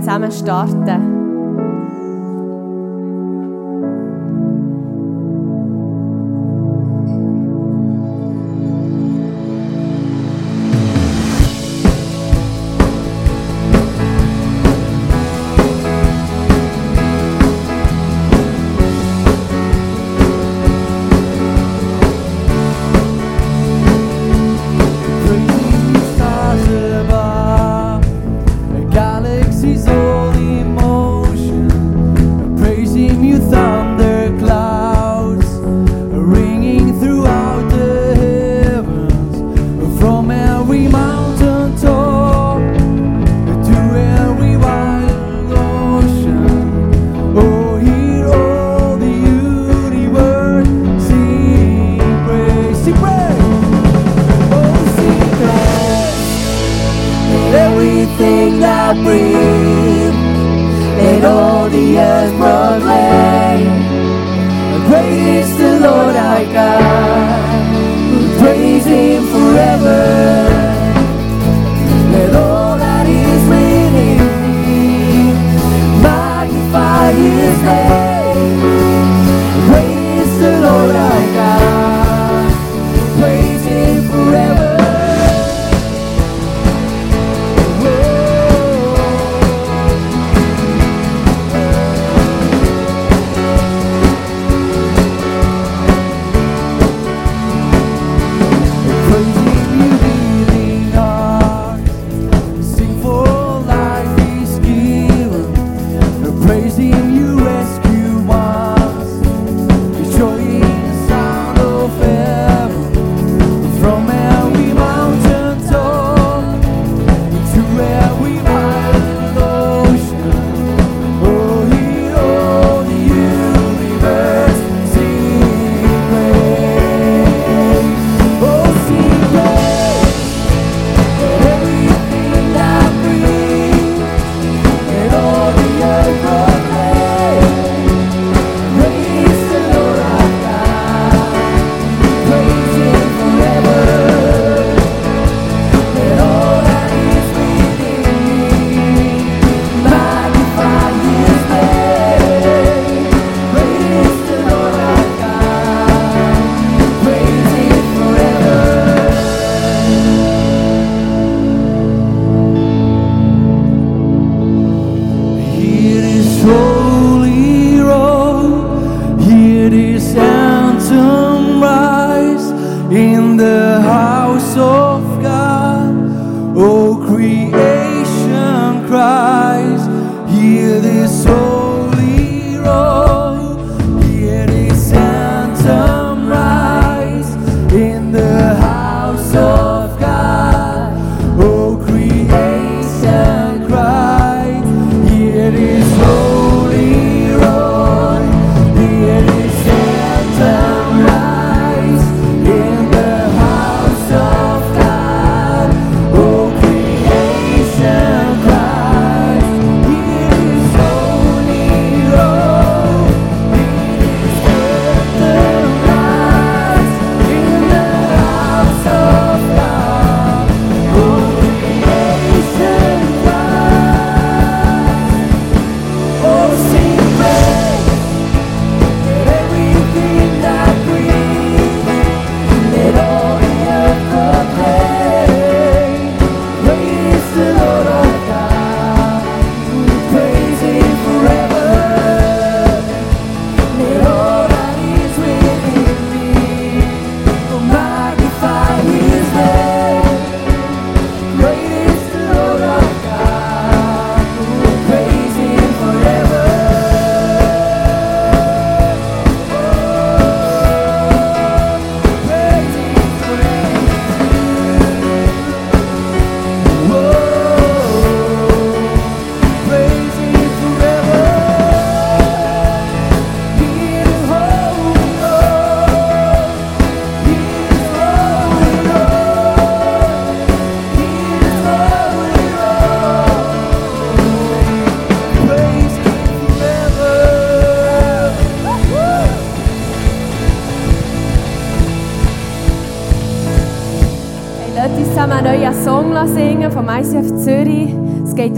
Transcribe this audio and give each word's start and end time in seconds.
zusammen 0.00 0.32
starten. 0.32 1.21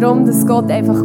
darum, 0.00 0.26
dass 0.26 0.46
Gott 0.46 0.70
einfach 0.70 1.03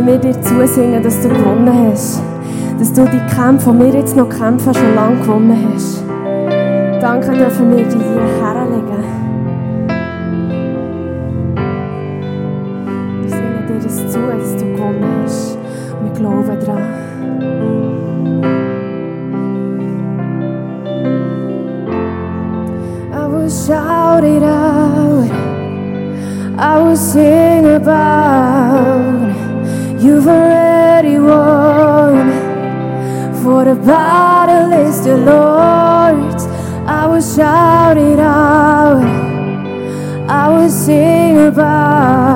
dürfen 0.00 0.06
wir 0.06 0.32
dir 0.32 0.42
zusingen, 0.42 1.02
dass 1.02 1.20
du 1.20 1.28
gewonnen 1.28 1.90
hast. 1.90 2.22
Dass 2.78 2.92
du 2.92 3.04
die 3.04 3.34
Kämpfe, 3.34 3.72
die 3.72 3.78
wir 3.78 4.00
jetzt 4.00 4.16
noch 4.16 4.28
kämpfen, 4.28 4.72
schon 4.72 4.94
lange 4.94 5.20
gewonnen 5.20 5.74
hast. 5.74 6.02
Danke 7.00 7.32
dürfen 7.36 7.76
wir 7.76 7.84
dir 7.84 7.98
hier 7.98 8.40
survive. 41.50 42.29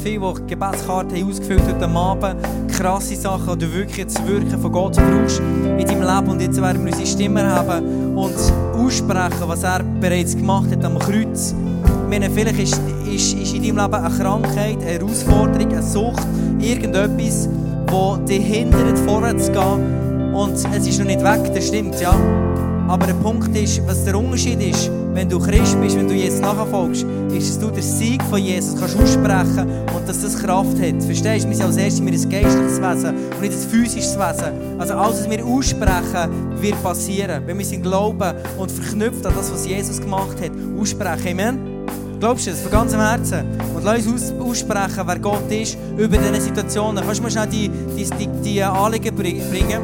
Viele, 0.00 0.34
die 0.34 0.46
Gebetskarten 0.46 1.16
haben 1.16 1.30
ausgefüllt 1.30 1.62
heute 1.66 1.88
Abend. 1.88 2.36
Krasse 2.72 3.16
Sachen, 3.16 3.58
die 3.58 3.66
du 3.66 3.72
wirklich 3.72 4.06
das 4.06 4.26
Wirken 4.26 4.60
von 4.60 4.72
Gott 4.72 4.96
brauchst 4.96 5.40
in 5.40 5.86
deinem 5.86 6.02
Leben. 6.02 6.28
Und 6.28 6.40
jetzt 6.40 6.60
werden 6.60 6.84
wir 6.84 6.92
unsere 6.92 7.06
Stimme 7.06 7.46
haben 7.46 8.16
und 8.16 8.34
aussprechen, 8.74 9.46
was 9.46 9.62
er 9.62 9.82
bereits 9.82 10.36
gemacht 10.36 10.70
hat 10.70 10.84
am 10.84 10.98
Kreuz. 10.98 11.54
Ich 11.84 12.08
meine, 12.08 12.30
vielleicht 12.30 12.58
ist, 12.58 12.80
ist, 13.12 13.34
ist 13.34 13.54
in 13.54 13.62
deinem 13.62 13.76
Leben 13.76 13.94
eine 13.94 14.16
Krankheit, 14.16 14.78
eine 14.80 14.90
Herausforderung, 14.90 15.72
eine 15.72 15.82
Sucht, 15.82 16.26
irgendetwas, 16.58 17.48
das 17.86 18.24
dich 18.24 18.44
hindert, 18.44 18.98
vorwärts 19.00 19.46
zu 19.46 19.52
gehen. 19.52 20.34
Und 20.34 20.54
es 20.54 20.86
ist 20.86 20.98
noch 20.98 21.06
nicht 21.06 21.22
weg, 21.22 21.52
das 21.54 21.68
stimmt, 21.68 22.00
ja. 22.00 22.14
Aber 22.88 23.06
der 23.06 23.14
Punkt 23.14 23.56
ist, 23.56 23.86
was 23.86 24.04
der 24.04 24.18
Unterschied 24.18 24.60
ist, 24.60 24.90
wenn 25.14 25.28
du 25.28 25.38
Christ 25.38 25.80
bist, 25.80 25.96
wenn 25.96 26.08
du 26.08 26.14
Jesus 26.14 26.40
nachfolgst, 26.40 27.04
ist, 27.32 27.50
dass 27.50 27.58
du 27.58 27.70
den 27.70 27.82
Sieg 27.82 28.22
von 28.24 28.38
Jesus 28.38 28.78
kannst 28.78 28.96
aussprechen 28.96 29.66
und 29.94 30.08
dass 30.08 30.22
das 30.22 30.38
Kraft 30.38 30.80
hat. 30.80 31.02
Verstehst 31.02 31.44
du? 31.44 31.48
Wir 31.48 31.56
sind 31.56 31.66
als 31.66 31.76
erstes 31.76 32.00
ein 32.00 32.30
geistliches 32.30 32.80
Wesen 32.80 33.14
und 33.16 33.40
nicht 33.40 33.52
ein 33.52 33.70
physisches 33.70 34.16
Wesen. 34.16 34.78
Also 34.78 34.94
alles, 34.94 35.20
was 35.20 35.30
wir 35.30 35.44
aussprechen, 35.44 36.60
wird 36.60 36.82
passieren. 36.82 37.42
Wenn 37.46 37.58
wir 37.58 37.64
sind 37.64 37.82
Glauben 37.82 38.34
und 38.58 38.70
verknüpft 38.70 39.26
an 39.26 39.34
das, 39.36 39.52
was 39.52 39.66
Jesus 39.66 40.00
gemacht 40.00 40.36
hat, 40.40 40.50
aussprechen. 40.78 41.28
Amen? 41.28 41.80
Glaubst 42.20 42.46
du 42.46 42.50
das 42.50 42.60
von 42.60 42.70
ganzem 42.70 43.00
Herzen? 43.00 43.46
Und 43.74 43.82
lass 43.82 44.06
uns 44.06 44.30
aus 44.32 44.40
aussprechen, 44.50 45.02
wer 45.06 45.18
Gott 45.18 45.50
ist, 45.50 45.78
über 45.96 46.18
diese 46.18 46.40
Situationen. 46.40 47.02
Kannst 47.02 47.20
du 47.20 47.24
mir 47.24 47.30
schnell 47.30 47.46
die, 47.46 47.70
die, 47.96 48.04
die, 48.04 48.28
die 48.42 48.62
Anliegen 48.62 49.14
bringen? 49.14 49.80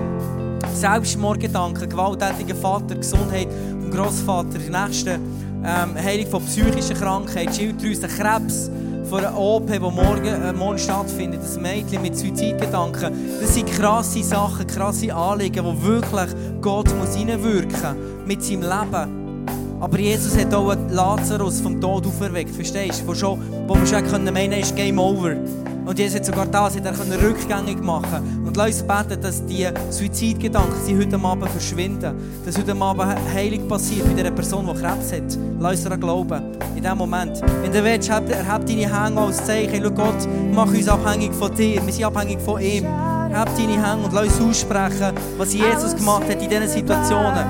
Selbstmordgedanken, 0.74 1.88
gewalttätiger 1.88 2.54
Vater, 2.54 2.96
Gesundheit 2.96 3.48
vom 3.86 3.90
Grossvater, 3.90 4.58
die 4.58 4.70
nächste 4.70 5.18
ähm, 5.64 5.94
Heilung 5.94 6.26
von 6.26 6.44
psychischen 6.44 6.96
Krankheiten, 6.96 7.52
Schilddrüsen, 7.52 8.08
Krebs 8.08 8.70
von 9.08 9.24
einer 9.24 9.38
OP, 9.38 9.70
die 9.70 9.78
morgen, 9.78 10.26
äh, 10.26 10.52
morgen 10.52 10.78
stattfindet, 10.78 11.40
ein 11.42 11.62
Mädchen 11.62 12.02
mit 12.02 12.16
Suizidgedanken. 12.16 13.12
Das 13.40 13.54
sind 13.54 13.70
krasse 13.70 14.22
Sachen, 14.22 14.66
krasse 14.66 15.14
Anliegen, 15.14 15.64
wo 15.64 15.80
wirklich 15.82 16.30
Gott 16.60 16.88
muss 16.96 17.16
reinwirken 17.16 18.26
mit 18.26 18.42
seinem 18.42 18.62
Leben. 18.62 19.46
Aber 19.78 19.98
Jesus 19.98 20.36
hat 20.36 20.52
auch 20.54 20.74
Lazarus 20.90 21.60
vom 21.60 21.80
Tod 21.80 22.06
auferweckt, 22.06 22.54
verstehst 22.54 23.02
du? 23.02 23.08
Wo, 23.08 23.14
schon, 23.14 23.40
wo 23.68 23.74
wir 23.74 23.86
schon 23.86 24.24
meinen 24.24 24.60
ist 24.60 24.74
Game 24.74 24.98
Over. 24.98 25.36
Und 25.84 25.98
Jesus 25.98 26.16
hat 26.16 26.26
sogar 26.26 26.46
das 26.46 26.76
hat 26.76 26.84
er 26.84 27.22
rückgängig 27.22 27.80
machen 27.80 28.35
Und 28.56 28.64
lass 28.64 28.80
uns 28.80 28.84
beten, 28.84 29.20
dass 29.20 29.44
die 29.44 29.68
Suizidgedanken 29.90 30.72
sie 30.82 30.96
heute 30.96 31.22
Abend 31.22 31.50
verschwinden. 31.50 32.14
Dass 32.42 32.56
heute 32.56 32.74
Abend 32.80 33.18
Heilung 33.34 33.68
passiert 33.68 34.06
bei 34.16 34.22
der 34.22 34.30
Person, 34.30 34.66
die 34.66 34.80
Krebs 34.80 35.12
hat. 35.12 35.38
Lass 35.60 35.72
uns 35.72 35.84
daran 35.84 36.00
glauben. 36.00 36.40
In 36.74 36.80
diesem 36.80 36.96
Moment. 36.96 37.38
Wenn 37.60 37.70
du 37.70 37.84
willst, 37.84 38.08
erheb 38.08 38.66
deine 38.66 39.04
Hänge 39.04 39.20
als 39.20 39.44
Zeichen. 39.44 39.82
Schau 39.84 39.90
Gott, 39.90 40.26
mach 40.54 40.68
uns 40.68 40.88
abhängig 40.88 41.34
von 41.34 41.54
dir. 41.54 41.84
Wir 41.84 41.92
sind 41.92 42.04
abhängig 42.04 42.40
von 42.40 42.58
ihm. 42.58 42.86
Hab 42.86 43.54
deine 43.54 43.72
Hänge 43.72 44.04
und 44.04 44.14
lass 44.14 44.40
uns 44.40 44.40
aussprechen, 44.40 45.12
was 45.36 45.52
Jesus 45.52 45.94
gemacht 45.94 46.22
hat 46.22 46.42
in 46.42 46.48
diesen 46.48 46.68
Situationen. 46.68 47.44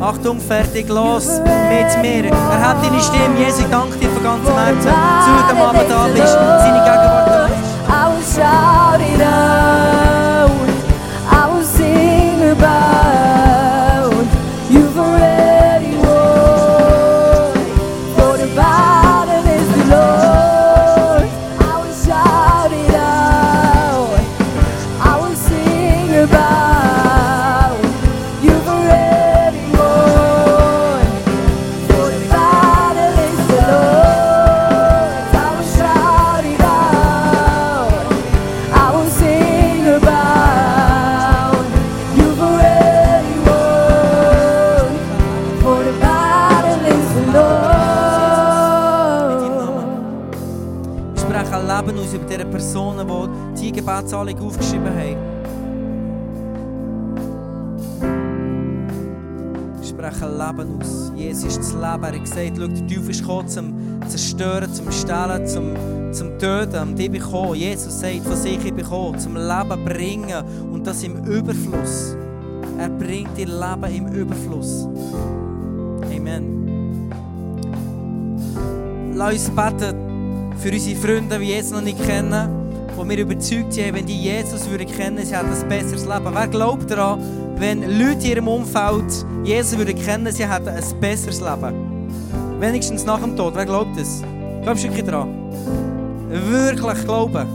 Achtung, 0.00 0.40
fertig, 0.40 0.88
los 0.88 1.38
mit 1.38 2.02
mir. 2.02 2.30
Er 2.30 2.68
hat 2.68 2.82
deine 2.82 3.02
Stimme. 3.02 3.38
Jesus, 3.38 3.60
ich 3.60 3.66
danke 3.66 3.98
dir 3.98 4.08
von 4.08 4.22
ganzem 4.22 4.54
Herzen, 4.54 4.86
dass 4.86 5.26
du 5.26 5.32
heute 5.34 5.68
Abend 5.68 5.90
da 5.90 6.06
bist. 6.06 6.32
Seine 6.32 6.78
Gegenwart 6.78 7.28
da 7.28 7.46
ist. 7.46 8.95
Bye. 12.54 12.95
Leben 51.86 51.98
aus 51.98 52.14
über 52.14 52.24
diese 52.24 52.44
Personen, 52.44 53.06
die 53.54 53.60
diese 53.60 53.72
Gebetsanliegen 53.72 54.44
aufgeschrieben 54.44 54.88
haben. 54.88 55.16
Wir 59.80 59.88
sprechen 59.88 60.38
Leben 60.38 60.80
aus. 60.80 61.12
Jesus 61.14 61.44
ist 61.44 61.58
das 61.58 61.72
Leben. 61.72 62.04
Er 62.04 62.12
hat 62.12 62.20
gesagt, 62.24 62.52
schau, 62.58 62.66
der 62.66 62.86
Teufel 62.86 63.10
ist 63.10 63.20
gekommen, 63.20 63.48
zum 63.48 63.74
Zerstören, 64.08 64.72
zum 64.72 64.90
Stehlen, 64.90 65.46
zum, 65.46 65.74
zum 66.12 66.38
Töten. 66.38 66.82
Und 66.82 66.98
ich 66.98 67.10
bin 67.10 67.22
gekommen. 67.22 67.54
Jesus 67.54 68.00
sagt 68.00 68.24
von 68.24 68.36
sich, 68.36 68.56
ich 68.56 68.62
bin 68.64 68.76
gekommen, 68.76 69.18
zum 69.18 69.36
Leben 69.36 69.84
bringen. 69.84 70.44
Und 70.72 70.86
das 70.86 71.02
im 71.02 71.24
Überfluss. 71.24 72.16
Er 72.78 72.88
bringt 72.88 73.36
dir 73.38 73.46
Leben 73.46 73.94
im 73.94 74.08
Überfluss. 74.08 74.88
Amen. 76.14 76.52
Lass 79.14 79.32
uns 79.32 79.50
beten 79.50 80.05
für 80.58 80.70
unsere 80.70 80.96
Freunde, 80.96 81.38
die 81.38 81.46
Jesus 81.46 81.72
noch 81.72 81.80
nicht 81.80 82.02
kennen, 82.04 82.48
wo 82.96 83.06
wir 83.08 83.18
überzeugt 83.18 83.72
sind, 83.72 83.94
wenn 83.94 84.06
die 84.06 84.22
Jesus 84.22 84.68
würden 84.68 84.86
kennen, 84.86 85.24
sie 85.24 85.36
hätten 85.36 85.52
ein 85.52 85.68
besseres 85.68 86.04
Leben. 86.04 86.30
Wer 86.32 86.48
glaubt 86.48 86.90
daran, 86.90 87.20
wenn 87.56 87.82
Leute 87.82 88.24
in 88.24 88.30
ihrem 88.30 88.48
Umfeld 88.48 89.26
Jesus 89.44 89.78
würden 89.78 89.96
kennen, 89.96 90.32
sie 90.32 90.48
hätten 90.48 90.68
ein 90.68 91.00
besseres 91.00 91.40
Leben? 91.40 91.74
Wenigstens 92.58 93.04
nach 93.04 93.20
dem 93.20 93.36
Tod. 93.36 93.54
Wer 93.54 93.66
glaubt 93.66 93.98
das? 93.98 94.22
Glaubst 94.62 94.84
du 94.84 94.88
wirklich 94.88 95.04
daran? 95.04 95.28
Wirklich 96.28 97.04
glauben. 97.04 97.46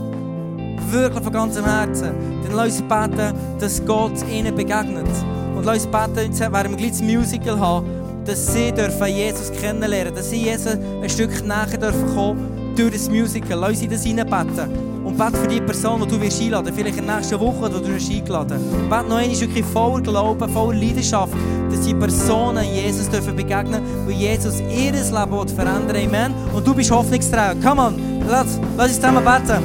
Wirklich 0.90 1.24
von 1.24 1.32
ganzem 1.32 1.64
Herzen. 1.64 2.12
Dann 2.44 2.54
lass 2.54 2.80
uns 2.80 2.82
beten, 2.82 3.34
dass 3.58 3.84
Gott 3.84 4.12
ihnen 4.30 4.54
begegnet. 4.54 5.08
Und 5.56 5.64
lass 5.64 5.84
uns 5.84 5.86
beten, 5.86 6.38
werden 6.52 6.70
wir 6.70 6.76
gleich 6.76 6.90
das 6.90 7.02
Musical 7.02 7.58
haben, 7.58 7.86
dass 8.24 8.52
sie 8.52 8.70
dürfen 8.70 9.08
Jesus 9.08 9.50
kennenlernen 9.60 10.14
dass 10.14 10.30
sie 10.30 10.44
Jesus 10.44 10.76
ein 11.02 11.10
Stück 11.10 11.44
näher 11.44 11.76
dürfen 11.76 12.14
kommen 12.14 12.51
durch 12.76 12.92
das 12.92 13.08
Musical. 13.08 13.58
Lass 13.58 13.78
sie 13.78 13.88
das 13.88 14.04
reinbeten. 14.04 14.92
Und 15.04 15.18
bete 15.18 15.36
für 15.36 15.48
die 15.48 15.60
Person, 15.60 16.00
die 16.02 16.06
du 16.06 16.20
wirst 16.20 16.40
einladen 16.40 16.72
vielleicht 16.72 16.98
in 16.98 17.06
der 17.06 17.16
nächsten 17.16 17.38
Woche, 17.40 17.68
die 17.68 17.82
du 17.82 17.94
wirst 17.94 18.10
eingeladen 18.10 18.60
Bete 18.88 19.08
noch 19.08 19.16
einmal 19.16 19.40
wirklich 19.40 19.64
voller 19.64 20.00
Glauben, 20.00 20.48
voller 20.52 20.78
Leidenschaft, 20.78 21.32
dass 21.70 21.80
die 21.80 21.94
Personen 21.94 22.64
Jesus 22.72 23.08
dürfen 23.08 23.34
begegnen 23.34 23.82
weil 24.06 24.14
Jesus 24.14 24.60
ihr 24.60 24.92
Leben 24.92 25.30
will 25.32 25.48
verändern 25.48 25.96
Amen. 25.96 26.34
Und 26.54 26.66
du 26.66 26.72
bist 26.72 26.90
hoffnungsträger. 26.90 27.56
Come 27.62 27.82
on, 27.82 27.94
lass, 28.28 28.60
lass 28.76 28.88
uns 28.88 28.96
zusammen 28.96 29.24
beten. 29.24 29.60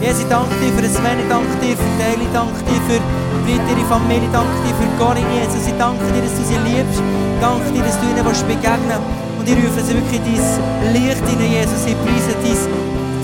Jesus, 0.00 0.22
ich 0.22 0.28
danke 0.28 0.54
dir 0.58 0.72
für 0.72 0.88
Sven, 0.88 1.18
ich 1.20 1.28
danke 1.28 1.54
dir 1.60 1.76
für 1.76 1.92
Daily, 1.98 2.24
ich 2.24 2.32
danke 2.32 2.58
dir 2.64 2.80
für 2.88 3.00
Britt, 3.44 3.86
Familie, 3.86 4.24
ich 4.24 4.32
danke 4.32 4.50
dir 4.66 4.74
für 4.74 4.88
Corinne, 4.98 5.26
Jesus, 5.30 5.66
ich 5.68 5.78
danke 5.78 6.04
dir, 6.10 6.22
dass 6.22 6.34
du 6.34 6.42
sie 6.42 6.58
liebst, 6.66 6.98
ich 6.98 7.40
danke 7.40 7.70
dir, 7.70 7.84
dass 7.84 8.00
du 8.00 8.06
ihnen 8.06 8.24
willst 8.24 8.48
begegnen 8.48 9.31
und 9.42 9.48
ich 9.48 9.56
rufe 9.58 9.82
sie 9.82 9.94
wirklich 9.94 10.22
dein 10.22 10.92
Licht 10.94 11.26
in 11.26 11.40
Jesus, 11.42 11.82
ich 11.86 11.98
preise 11.98 12.30
dein, 12.38 12.54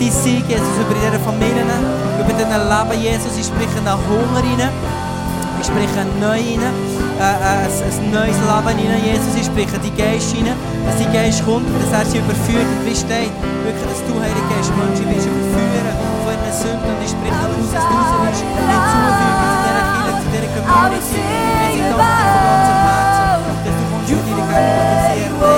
dein 0.02 0.11
Sieg, 0.11 0.42
Jesus, 0.50 0.74
über 0.83 0.96
ihre 0.98 1.18
Familien, 1.22 1.70
über 2.18 2.35
dein 2.35 2.50
Leben, 2.50 2.98
Jesus, 2.98 3.38
ich 3.38 3.46
spreche 3.46 3.78
einen 3.78 3.94
Hunger 4.11 4.42
rein, 4.42 4.66
ich 5.61 5.66
spreche 5.66 6.02
neu 6.18 6.35
rein, 6.35 6.59
äh, 6.59 7.22
äh, 7.22 7.70
ein, 7.70 8.11
neues 8.11 8.35
Leben 8.35 8.66
rein, 8.66 8.98
Jesus, 8.98 9.31
ich 9.38 9.46
spreche 9.46 9.78
die 9.78 9.94
Geist 9.94 10.35
rein, 10.35 10.50
dass 10.87 10.98
die 10.98 11.07
Geist 11.14 11.44
kommt 11.46 11.70
und 11.70 11.78
dass 11.87 11.94
er 11.94 12.07
sie 12.11 12.18
überführt. 12.18 12.66
Und 12.66 12.83
wie 12.83 12.98
steht, 12.98 13.31
wirklich, 13.62 13.87
dass 13.87 14.02
du, 14.02 14.18
Heilige 14.18 14.42
Geist, 14.50 14.74
Menschen 14.74 15.07
willst 15.07 15.22
überführen 15.22 15.87
von 16.26 16.35
ihren 16.35 16.50
Sünden 16.50 16.83
und 16.83 16.98
ich 16.98 17.14
spreche 17.14 17.42
aus, 17.46 17.70
dass 17.70 17.87
du 17.87 17.94
sie 17.94 18.18
willst 18.26 18.42
hinzufügen 18.42 19.38
zu 19.38 19.62
dieser 19.62 19.87
Kirche, 19.87 20.18
zu 20.18 20.28
dieser 20.35 20.50
Community. 20.66 21.22
Ich 21.22 21.78
danke 21.78 21.94
dir 21.94 22.11
von 22.18 22.42
ganzem 22.42 22.76
Herzen, 22.90 23.31
dass 23.62 23.74
du 23.78 23.85
kommst 23.87 24.11
und 24.11 24.26
deine 24.26 24.42
Gegenwart 24.42 24.66
sie 24.66 25.22
erregst, 25.22 25.57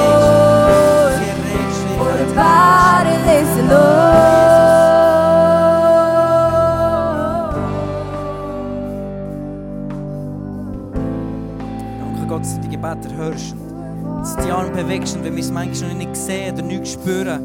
die 14.44 14.50
Arme 14.50 14.70
bewegst 14.70 15.16
und 15.16 15.24
wenn 15.24 15.34
wir 15.34 15.42
es 15.42 15.50
manchmal 15.50 15.90
noch 15.90 15.98
nicht 15.98 16.16
sehen 16.16 16.54
oder 16.54 16.62
nicht 16.62 16.88
spüren, 16.88 17.40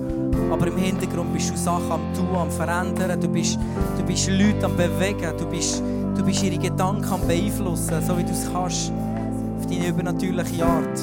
aber 0.51 0.67
im 0.67 0.77
Hintergrund 0.77 1.34
bist 1.34 1.51
du 1.51 1.58
Sachen 1.58 1.91
am 1.91 2.13
Tun, 2.13 2.36
am 2.36 2.51
Verändern, 2.51 3.19
du 3.19 3.27
bist, 3.27 3.58
du 3.97 4.03
bist 4.03 4.29
Leute 4.29 4.65
am 4.65 4.75
Bewegen, 4.75 5.38
du 5.38 5.45
bist, 5.45 5.81
du 6.15 6.23
bist 6.23 6.43
ihre 6.43 6.58
Gedanken 6.58 7.05
am 7.12 7.27
Beeinflussen, 7.27 8.01
so 8.05 8.17
wie 8.17 8.23
du 8.23 8.31
es 8.31 8.51
kannst, 8.51 8.91
auf 9.60 9.65
deine 9.67 9.88
übernatürliche 9.88 10.65
Art. 10.65 10.99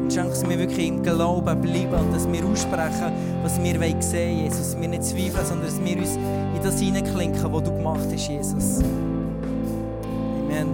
Und 0.00 0.12
schenk, 0.12 0.30
dass 0.30 0.48
wir 0.48 0.58
wirklich 0.58 0.88
im 0.88 1.02
Glauben 1.02 1.60
bleiben 1.60 1.94
und 1.94 2.14
dass 2.14 2.30
wir 2.30 2.44
aussprechen, 2.44 3.12
was 3.42 3.62
wir 3.62 3.80
wollen 3.80 4.02
sehen, 4.02 4.44
Jesus. 4.44 4.72
Dass 4.72 4.80
wir 4.80 4.88
nicht 4.88 5.04
zweifeln, 5.04 5.46
sondern 5.46 5.66
dass 5.66 5.80
wir 5.84 5.98
uns 5.98 6.16
in 6.16 6.62
das 6.62 6.80
hineinklinken, 6.80 7.52
was 7.52 7.62
du 7.64 7.72
gemacht 7.72 8.08
hast, 8.12 8.28
Jesus. 8.28 8.80
Amen. 10.48 10.68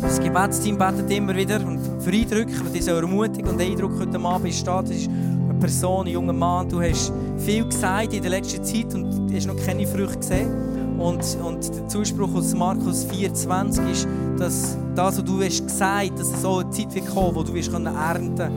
Das 0.00 0.20
Gebetsteam 0.20 0.78
betet 0.78 1.10
immer 1.10 1.34
wieder 1.34 1.60
und 1.60 1.81
für 2.02 2.10
Eindrücke, 2.10 2.52
die 2.74 2.82
so 2.82 2.90
ermutigen 2.90 3.48
und 3.48 3.60
Eindruck 3.60 3.92
heute 4.00 4.18
Abend 4.18 4.48
ist 4.48 4.66
da, 4.66 4.82
das 4.82 4.90
ist 4.90 5.08
eine 5.08 5.54
Person, 5.60 6.06
ein 6.06 6.12
junger 6.12 6.32
Mann, 6.32 6.68
du 6.68 6.80
hast 6.80 7.12
viel 7.38 7.64
gesagt 7.64 8.12
in 8.12 8.22
der 8.22 8.30
letzten 8.32 8.64
Zeit 8.64 8.92
und 8.92 9.32
hast 9.32 9.46
noch 9.46 9.56
keine 9.56 9.86
Früchte 9.86 10.18
gesehen. 10.18 10.98
Und, 10.98 11.24
und 11.42 11.74
der 11.74 11.88
Zuspruch 11.88 12.34
aus 12.34 12.54
Markus 12.54 13.06
4,20 13.06 13.90
ist, 13.90 14.08
dass 14.36 14.76
das, 14.94 15.18
was 15.18 15.24
du 15.24 15.42
hast 15.42 15.62
gesagt 15.62 16.18
dass 16.18 16.32
es 16.32 16.42
so 16.42 16.58
eine 16.58 16.70
Zeit 16.70 16.94
wird 16.94 17.06
kommen, 17.06 17.34
wo 17.34 17.42
du 17.42 17.54
wirst 17.54 17.72
können 17.72 17.94
ernten 17.94 18.50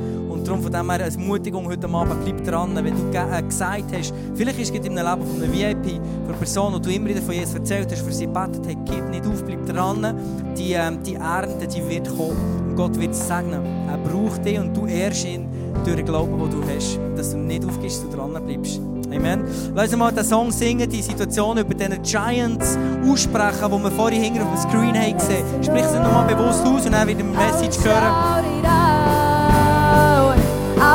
Und 0.46 0.50
darum 0.50 0.62
von 0.62 0.72
dem 0.72 0.92
her 0.92 1.06
eine 1.06 1.12
Ermutigung 1.12 1.66
heute 1.66 1.90
Abend, 1.90 2.24
bleib 2.24 2.46
dran. 2.46 2.76
Wenn 2.76 2.94
du 2.94 3.18
äh, 3.18 3.42
gesagt 3.42 3.86
hast, 3.98 4.14
vielleicht 4.36 4.60
ist 4.60 4.76
es 4.76 4.86
in 4.86 4.96
einem 4.96 5.20
Leben 5.20 5.32
von 5.32 5.42
einem 5.42 5.52
VIP, 5.52 5.96
von 5.96 6.30
einer 6.30 6.38
Person, 6.38 6.74
und 6.76 6.86
du 6.86 6.92
immer 6.92 7.10
wieder 7.10 7.22
von 7.24 7.34
Jesus 7.34 7.56
erzählt 7.56 7.92
hast, 7.92 8.04
für 8.04 8.12
sie 8.12 8.28
betet 8.28 8.62
hast, 8.64 8.78
gib 8.86 9.10
nicht 9.10 9.26
auf, 9.26 9.44
bleib 9.44 9.66
dran. 9.66 10.16
Die, 10.56 10.74
ähm, 10.74 11.02
die 11.02 11.16
Ernte, 11.16 11.66
die 11.66 11.90
wird 11.90 12.08
kommen. 12.16 12.38
Und 12.70 12.76
Gott 12.76 12.96
wird 13.00 13.14
es 13.14 13.28
segnen. 13.28 13.60
Er 13.90 13.98
braucht 13.98 14.46
dich 14.46 14.60
und 14.60 14.78
du 14.78 14.86
ehrst 14.86 15.26
ihn 15.26 15.48
durch 15.84 15.96
den 15.96 16.06
Glauben, 16.06 16.38
den 16.38 16.52
du 16.52 16.62
hast. 16.76 17.00
Dass 17.18 17.32
du 17.32 17.38
nicht 17.38 17.66
aufgibst, 17.66 18.04
du 18.04 18.16
dran 18.16 18.34
bleibst. 18.46 18.80
Amen. 19.12 19.46
Lass 19.74 19.88
uns 19.88 19.98
mal 19.98 20.12
den 20.12 20.24
Song 20.24 20.52
singen, 20.52 20.88
die 20.88 21.02
Situation 21.02 21.58
über 21.58 21.74
diesen 21.74 22.04
Giants 22.04 22.78
aussprechen, 23.10 23.72
die 23.72 23.84
wir 23.84 23.92
vorhin 23.92 24.22
hinten 24.22 24.42
auf 24.44 24.62
dem 24.62 24.70
Screen 24.70 24.96
haben 24.96 25.18
gesehen. 25.18 25.44
Sprich 25.64 25.86
sie 25.86 25.98
nochmal 25.98 26.28
bewusst 26.28 26.64
aus 26.64 26.86
und 26.86 26.92
dann 26.92 27.08
wieder 27.08 27.22
eine 27.22 27.30
Message 27.30 27.84
hören. 27.84 28.95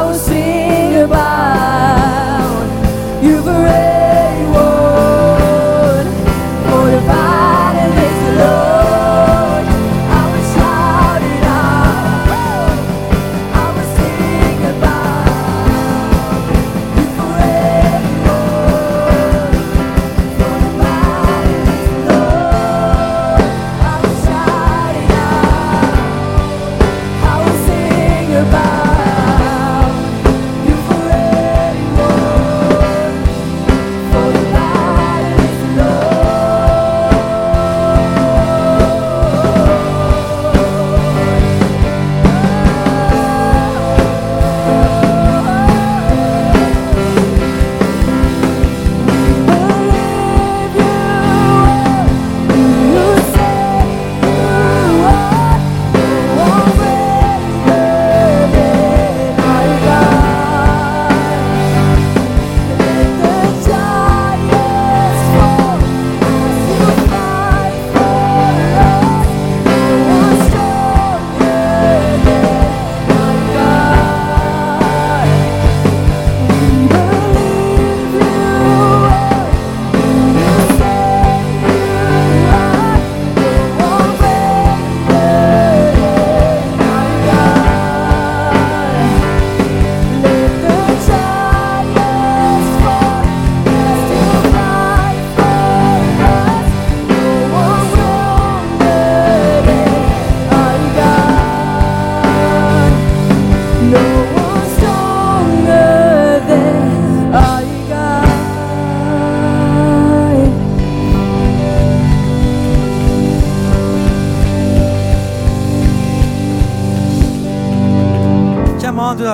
I 0.00 0.06
will 0.06 0.14
sing 0.14 0.96
about 1.02 2.64
you 3.22 3.42
forever. 3.42 4.09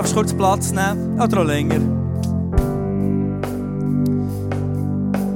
Darfst 0.07 0.15
kurz 0.15 0.33
Platz 0.33 0.73
nehmen. 0.73 1.21
Oder 1.21 1.41
auch 1.41 1.45
länger. 1.45 1.81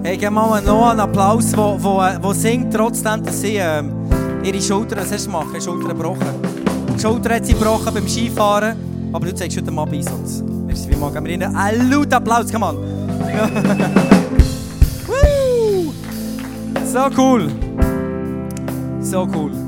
Hey, 0.03 0.17
gib 0.17 0.31
mal 0.31 0.63
noch 0.63 0.91
einen 0.91 1.01
Applaus, 1.01 1.57
wo, 1.57 1.77
wo, 1.79 2.03
äh, 2.03 2.19
wo 2.21 2.33
singt, 2.33 2.73
trotzdem, 2.73 3.23
dass 3.23 3.41
sie 3.41 3.57
ähm, 3.57 3.93
ihre 4.43 4.61
Schulter, 4.61 4.97
was 4.97 5.13
hast 5.13 5.27
du 5.27 5.31
gemacht? 5.31 5.49
Ihre 5.53 5.63
Schulter 5.63 5.89
gebrochen. 5.89 6.27
Die 6.95 7.01
Schulter 7.01 7.35
hat 7.35 7.47
sie 7.47 7.53
gebrochen 7.53 7.93
beim 7.93 8.09
Skifahren, 8.09 8.77
aber 9.13 9.27
du 9.27 9.35
zeigst 9.35 9.57
heute 9.59 9.71
mal 9.71 9.85
Beisatz. 9.85 10.43
Merci 10.67 10.89
vielmals. 10.89 11.15
Geben 11.15 11.27
wir 11.27 11.35
ihnen 11.35 11.55
einen 11.55 11.91
lauten 11.91 12.15
Applaus, 12.15 12.47
komm 12.53 12.63
on. 12.63 12.77
So 16.93 17.09
cool. 17.17 17.49
So 19.01 19.25
cool. 19.25 19.60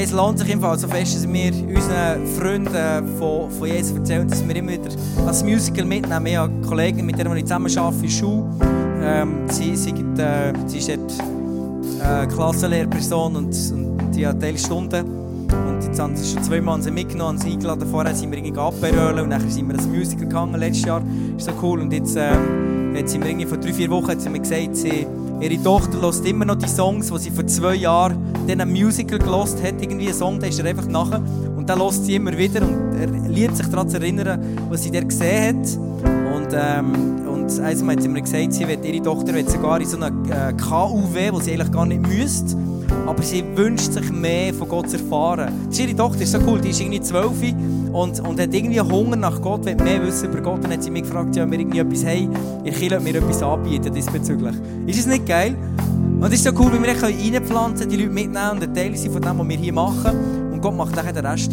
Hey, 0.00 0.06
es 0.06 0.12
lohnt 0.12 0.38
sich 0.38 0.56
Fall 0.56 0.78
so 0.78 0.88
fest, 0.88 1.14
dass 1.14 1.30
wir 1.30 1.52
unseren 1.52 2.26
Freunden 2.38 3.18
von, 3.18 3.50
von 3.50 3.68
Jesus 3.68 3.94
erzählen, 3.98 4.26
dass 4.26 4.48
wir 4.48 4.56
immer 4.56 4.72
wieder 4.72 4.88
das 5.26 5.44
Musical 5.44 5.84
mitnehmen. 5.84 6.24
Ich 6.24 6.36
habe 6.38 6.50
eine 6.50 6.66
Kollegin, 6.66 7.04
mit 7.04 7.18
der 7.18 7.30
ich 7.36 7.44
zusammen 7.44 7.76
arbeite, 7.76 8.04
in 8.06 8.10
Schule. 8.10 8.50
Ähm, 9.02 9.46
sie, 9.50 9.76
sie, 9.76 9.92
gibt, 9.92 10.18
äh, 10.18 10.54
sie 10.64 10.78
ist 10.78 10.88
dort 10.88 11.12
äh, 12.02 12.26
Klassenlehrperson 12.28 13.36
und, 13.36 13.54
und 13.72 14.12
die 14.14 14.26
hat 14.26 14.40
Teilstunden. 14.40 15.04
Und 15.04 15.84
jetzt 15.84 16.00
haben 16.00 16.16
sie 16.16 16.32
schon 16.32 16.44
zweimal 16.44 16.80
sie 16.80 16.90
mitgenommen, 16.90 17.38
haben 17.38 17.38
sie 17.38 17.52
eingeladen. 17.52 17.86
Vorher 17.90 18.14
sind 18.14 18.30
wir 18.30 18.38
irgendwie 18.38 18.58
abberölen 18.58 19.24
und 19.24 19.28
dann 19.28 19.50
sind 19.50 19.68
wir 19.68 19.78
ein 19.78 19.90
Musical 19.90 20.26
gegangen 20.26 20.58
letztes 20.58 20.86
Jahr. 20.86 21.02
Das 21.36 21.46
ist 21.46 21.54
so 21.54 21.62
cool. 21.62 21.78
Und 21.78 21.92
jetzt 21.92 22.16
ähm, 22.16 22.96
hat 22.96 23.06
sie 23.06 23.18
mir 23.18 23.28
irgendwie 23.28 23.46
vor 23.46 23.58
drei, 23.58 23.74
vier 23.74 23.90
Wochen 23.90 24.08
hat 24.08 24.22
sie 24.22 24.30
mir 24.30 24.40
gesagt, 24.40 24.76
sie, 24.76 25.06
ihre 25.40 25.62
Tochter 25.62 26.00
hört 26.00 26.24
immer 26.26 26.44
noch 26.44 26.56
die 26.56 26.68
Songs, 26.68 27.10
die 27.10 27.18
sie 27.18 27.30
vor 27.30 27.46
zwei 27.46 27.74
Jahren 27.74 28.16
in 28.46 28.60
einem 28.60 28.70
Musical 28.70 29.18
gelost 29.18 29.62
hat. 29.62 29.80
Irgendwie 29.80 30.08
ein 30.08 30.14
Song, 30.14 30.38
der 30.38 30.50
ist 30.50 30.58
ihr 30.58 30.64
einfach 30.64 30.86
nachher. 30.86 31.22
Und 31.56 31.68
dann 31.68 31.80
hört 31.80 31.94
sie 31.94 32.14
immer 32.14 32.36
wieder 32.36 32.62
und 32.62 32.94
er 32.98 33.06
liebt 33.28 33.56
sich 33.56 33.66
daran 33.66 33.88
zu 33.88 33.96
erinnern, 33.96 34.58
was 34.68 34.82
sie 34.82 34.90
dort 34.90 35.08
gesehen 35.08 35.58
hat. 35.58 35.78
Und, 36.34 36.48
ähm, 36.52 37.26
und 37.26 37.60
einmal 37.60 37.96
hat 37.96 38.02
sie 38.02 38.08
mir 38.08 38.22
gesagt, 38.22 38.52
sie 38.52 38.68
will, 38.68 38.78
ihre 38.82 39.02
Tochter 39.02 39.34
will 39.34 39.48
sogar 39.48 39.80
in 39.80 39.86
so 39.86 39.96
einer 39.96 40.08
äh, 40.08 40.52
KUW, 40.52 41.32
wo 41.32 41.40
sie 41.40 41.52
eigentlich 41.52 41.72
gar 41.72 41.86
nicht 41.86 42.06
müsste. 42.06 42.56
Aber 43.10 43.24
sie 43.24 43.44
wünscht 43.56 43.92
sich 43.92 44.08
mehr 44.12 44.54
von 44.54 44.68
Gott 44.68 44.88
zu 44.88 44.96
erfahren. 44.96 45.68
Ihre 45.76 45.96
Tochter, 45.96 46.22
ist 46.22 46.30
so 46.30 46.38
cool, 46.46 46.60
die 46.60 46.70
ist 46.70 46.80
irgendwie 46.80 47.00
zwölf 47.00 47.42
und, 47.92 48.20
und 48.20 48.40
hat 48.40 48.54
irgendwie 48.54 48.80
Hunger 48.80 49.16
nach 49.16 49.42
Gott, 49.42 49.64
will 49.64 49.74
mehr 49.74 50.00
wissen 50.00 50.30
über 50.30 50.40
Gott. 50.40 50.62
Dann 50.62 50.72
hat 50.72 50.84
sie 50.84 50.92
mich 50.92 51.02
gefragt, 51.02 51.34
ja, 51.34 51.50
wir 51.50 51.58
irgendwie 51.58 51.80
etwas 51.80 52.04
haben, 52.04 52.30
ihr 52.62 52.72
Kind 52.72 53.02
mir 53.02 53.16
etwas 53.16 53.42
anbieten 53.42 53.92
diesbezüglich. 53.92 54.54
Ist 54.86 55.00
es 55.00 55.06
nicht 55.06 55.26
geil? 55.26 55.56
Und 56.20 56.26
es 56.26 56.34
ist 56.34 56.44
so 56.44 56.50
cool, 56.52 56.72
wie 56.72 56.80
wir 56.80 57.02
reinpflanzen 57.02 57.88
können, 57.88 57.90
die 57.90 57.96
Leute 57.96 58.10
mitnehmen 58.10 58.62
und 58.62 58.74
Teil 58.76 58.96
sind 58.96 59.12
von 59.12 59.22
dem, 59.22 59.38
was 59.40 59.48
wir 59.48 59.56
hier 59.56 59.72
machen. 59.72 60.52
Und 60.52 60.60
Gott 60.60 60.76
macht 60.76 60.96
dann 60.96 61.12
den 61.12 61.26
Rest. 61.26 61.52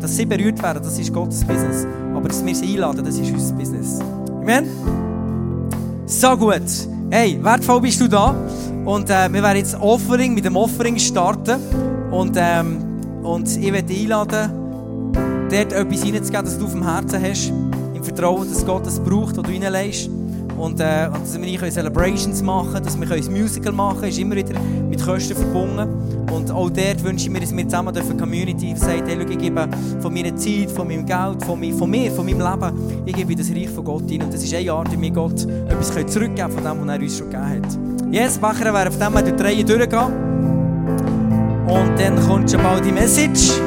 Dass 0.00 0.16
sie 0.16 0.24
berührt 0.24 0.62
werden, 0.62 0.82
das 0.82 0.98
ist 0.98 1.12
Gottes 1.12 1.44
Business. 1.44 1.86
Aber 2.14 2.28
dass 2.28 2.42
wir 2.42 2.54
sie 2.54 2.72
einladen, 2.72 3.04
das 3.04 3.18
ist 3.18 3.30
unser 3.30 3.54
Business. 3.54 3.98
Amen? 4.40 4.64
So 6.06 6.34
gut. 6.34 6.93
Hey, 7.16 7.38
wertvoll 7.40 7.80
bist 7.80 8.00
du 8.00 8.08
da. 8.08 8.34
Und 8.84 9.08
äh, 9.08 9.32
wir 9.32 9.40
werden 9.40 9.58
jetzt 9.58 9.80
Offering 9.80 10.34
mit 10.34 10.44
dem 10.44 10.56
Offering 10.56 10.98
starten. 10.98 11.60
Und, 12.10 12.36
ähm, 12.36 13.22
und 13.22 13.48
ich 13.56 13.72
werde 13.72 13.86
dich 13.86 14.00
einladen, 14.00 15.12
dort 15.48 15.72
etwas 15.72 16.04
reinzugeben, 16.04 16.44
das 16.44 16.58
du 16.58 16.64
auf 16.64 16.72
dem 16.72 16.82
Herzen 16.82 17.22
hast. 17.22 17.52
Im 17.94 18.02
Vertrauen, 18.02 18.48
dass 18.52 18.66
Gott 18.66 18.84
das 18.84 18.98
braucht, 18.98 19.36
was 19.36 19.44
du 19.44 19.48
reinlegst. 19.48 20.10
Und, 20.56 20.80
äh, 20.80 21.08
und 21.12 21.22
dass 21.22 21.34
wir 21.34 21.40
nicht 21.40 21.72
Celebrations 21.72 22.42
machen 22.42 22.72
können, 22.72 22.84
dass 22.84 22.98
wir 22.98 23.10
ein 23.10 23.32
Musical 23.32 23.72
machen 23.72 23.98
können, 23.98 24.10
ist 24.10 24.18
immer 24.18 24.36
wieder 24.36 24.58
mit 24.88 25.04
Kosten 25.04 25.36
verbunden. 25.36 25.88
Und 26.32 26.50
auch 26.50 26.70
dort 26.70 27.02
wünsche 27.04 27.26
ich 27.26 27.30
mir, 27.30 27.40
dass 27.40 27.54
wir 27.54 27.64
zusammen 27.64 27.94
die 27.94 28.16
Community 28.16 28.74
sagt, 28.76 29.06
hey, 29.06 29.18
schau, 29.20 29.28
ich 29.28 29.38
gebe 29.38 29.68
von 30.00 30.12
meiner 30.12 30.34
Zeit, 30.36 30.70
von 30.70 30.88
meinem 30.88 31.06
Geld, 31.06 31.44
von, 31.44 31.58
mir, 31.60 31.74
von 31.74 31.90
mir, 31.90 32.10
von 32.10 32.26
meinem 32.26 32.40
Leben, 32.40 33.02
ich 33.06 33.14
gebe 33.14 33.34
das 33.34 33.50
Reich 33.50 33.70
von 33.70 33.84
Gott 33.84 34.08
hin. 34.08 34.22
Und 34.22 34.32
das 34.32 34.42
ist 34.42 34.54
eine 34.54 34.72
Art, 34.72 34.90
wie 34.92 35.00
wir 35.00 35.10
Gott 35.10 35.44
etwas 35.44 35.88
zurückgeben 35.88 36.36
können 36.36 36.52
von 36.52 36.64
dem, 36.64 36.86
was 36.86 36.96
er 36.96 37.02
uns 37.02 37.18
schon 37.18 37.30
gegeben 37.30 37.48
hat. 37.48 38.12
Yes, 38.12 38.38
Becher 38.38 38.72
wäre 38.72 38.88
auf 38.88 38.98
dem 38.98 39.36
die 39.36 39.42
Reihe 39.42 39.64
durchgehen. 39.64 40.34
Und 41.66 41.98
dann 41.98 42.28
kommt 42.28 42.50
schon 42.50 42.62
bald 42.62 42.84
die 42.84 42.92
Message. 42.92 43.60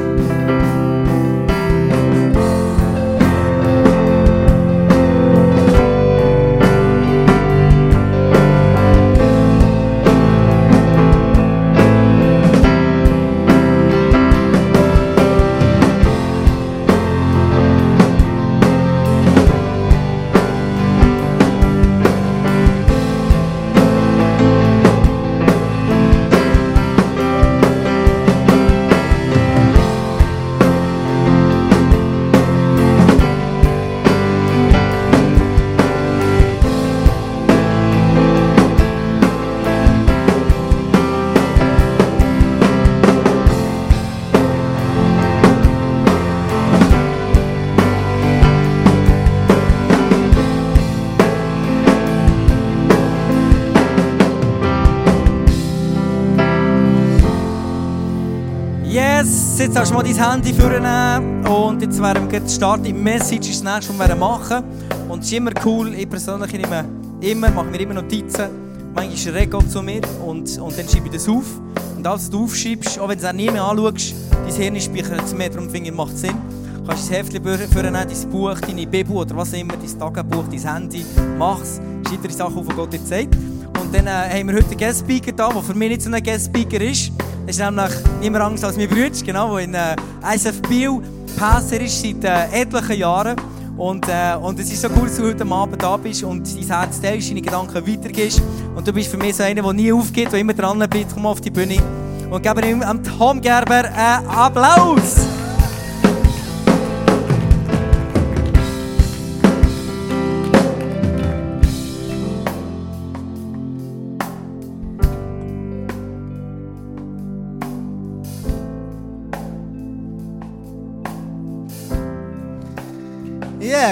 Jetzt 59.68 59.78
hast 59.78 59.90
du 59.90 59.96
mal 59.96 60.02
dein 60.02 60.30
Handy 60.30 60.54
vornehmen 60.54 61.46
und 61.46 61.82
jetzt 61.82 62.00
werden 62.00 62.30
wir 62.30 62.48
starten. 62.48 63.02
Message 63.02 63.50
ist 63.50 63.64
das 63.64 63.74
nächste, 63.74 63.98
was 63.98 64.08
wir 64.08 64.16
machen. 64.16 64.64
Und 65.08 65.20
es 65.20 65.26
ist 65.26 65.34
immer 65.34 65.50
cool, 65.64 65.92
ich 65.94 66.08
persönlich 66.08 66.52
nehme 66.52 66.86
immer, 67.20 67.50
mache 67.50 67.66
mir 67.66 67.80
immer 67.80 67.94
Notizen. 67.94 68.48
Manchmal 68.94 69.34
redet 69.34 69.50
Gott 69.50 69.70
zu 69.70 69.82
mir 69.82 70.00
und, 70.24 70.58
und 70.58 70.78
dann 70.78 70.88
schreibe 70.88 71.06
ich 71.06 71.12
das 71.12 71.28
auf. 71.28 71.44
Und 71.96 72.06
als 72.06 72.30
du 72.30 72.44
aufschreibst, 72.44 72.98
auch 72.98 73.08
wenn 73.08 73.18
du 73.18 73.24
es 73.24 73.30
auch 73.30 73.34
nie 73.34 73.50
mehr 73.50 73.62
anschaust, 73.62 74.14
dein 74.30 74.54
Hirn 74.54 74.80
speichert 74.80 75.24
es 75.24 75.34
mehr, 75.34 75.50
darum 75.50 75.68
finde 75.68 75.90
ich, 75.90 75.94
macht 75.94 76.16
Sinn. 76.16 76.36
Du 76.78 76.84
kannst 76.84 77.10
dein 77.10 77.16
Heftchen 77.16 77.70
vornehmen, 77.70 78.06
dein 78.08 78.30
Buch, 78.30 78.58
deine 78.60 78.86
Bibel 78.86 79.16
oder 79.16 79.36
was 79.36 79.52
immer, 79.52 79.74
dein 79.76 79.98
Tagebuch, 79.98 80.44
dein 80.50 80.74
Handy, 80.74 81.04
mach 81.38 81.60
es, 81.60 81.78
schreib 82.08 82.22
dir 82.22 82.28
die 82.28 82.34
Sachen 82.34 82.56
auf, 82.56 82.66
die 82.66 82.74
Gott 82.74 82.92
dir 82.94 83.00
sagt. 83.00 83.36
Und 83.82 83.94
dann 83.94 84.06
äh, 84.06 84.38
haben 84.38 84.48
wir 84.48 84.56
heute 84.56 84.70
einen 84.70 84.78
Guest-Speaker 84.78 85.32
da, 85.32 85.50
der 85.50 85.62
für 85.62 85.74
mich 85.74 85.90
nicht 85.90 86.02
so 86.02 86.10
ein 86.10 86.22
Guest-Speaker 86.22 86.80
ist. 86.80 87.12
Ist 87.48 87.60
nämlich 87.60 87.90
niemand 88.20 88.44
anderes 88.44 88.62
als 88.62 88.76
mein 88.76 88.88
Bruder, 88.88 89.08
genau, 89.24 89.56
der 89.56 89.64
in 89.64 89.74
äh, 89.74 90.34
ISF 90.34 90.60
Biel 90.68 91.00
Passer 91.38 91.80
ist 91.80 92.02
seit 92.02 92.22
äh, 92.22 92.60
etlichen 92.60 92.98
Jahren. 92.98 93.36
Und, 93.78 94.06
äh, 94.06 94.36
und 94.38 94.60
es 94.60 94.70
ist 94.70 94.82
so 94.82 94.88
cool, 94.88 95.06
dass 95.06 95.16
du 95.16 95.28
heute 95.28 95.46
Abend 95.46 95.82
da 95.82 95.96
bist 95.96 96.22
und 96.24 96.46
dein 96.46 96.66
Herz 96.66 97.00
teilst, 97.00 97.30
deine 97.30 97.40
Gedanken 97.40 97.74
weitergibst. 97.74 98.42
Und 98.76 98.86
du 98.86 98.92
bist 98.92 99.10
für 99.10 99.16
mich 99.16 99.34
so 99.34 99.44
einer, 99.44 99.62
der 99.62 99.72
nie 99.72 99.90
aufgeht, 99.90 100.30
der 100.30 100.40
immer 100.40 100.52
dran 100.52 100.78
bleibt. 100.78 101.14
Komm 101.14 101.24
auf 101.24 101.40
die 101.40 101.50
Bühne 101.50 101.78
und 102.30 102.42
gebe 102.42 102.66
ihm 102.66 102.82
am 102.82 103.02
Tom 103.02 103.40
Gerber 103.40 103.84
einen 103.94 104.28
Applaus. 104.28 105.16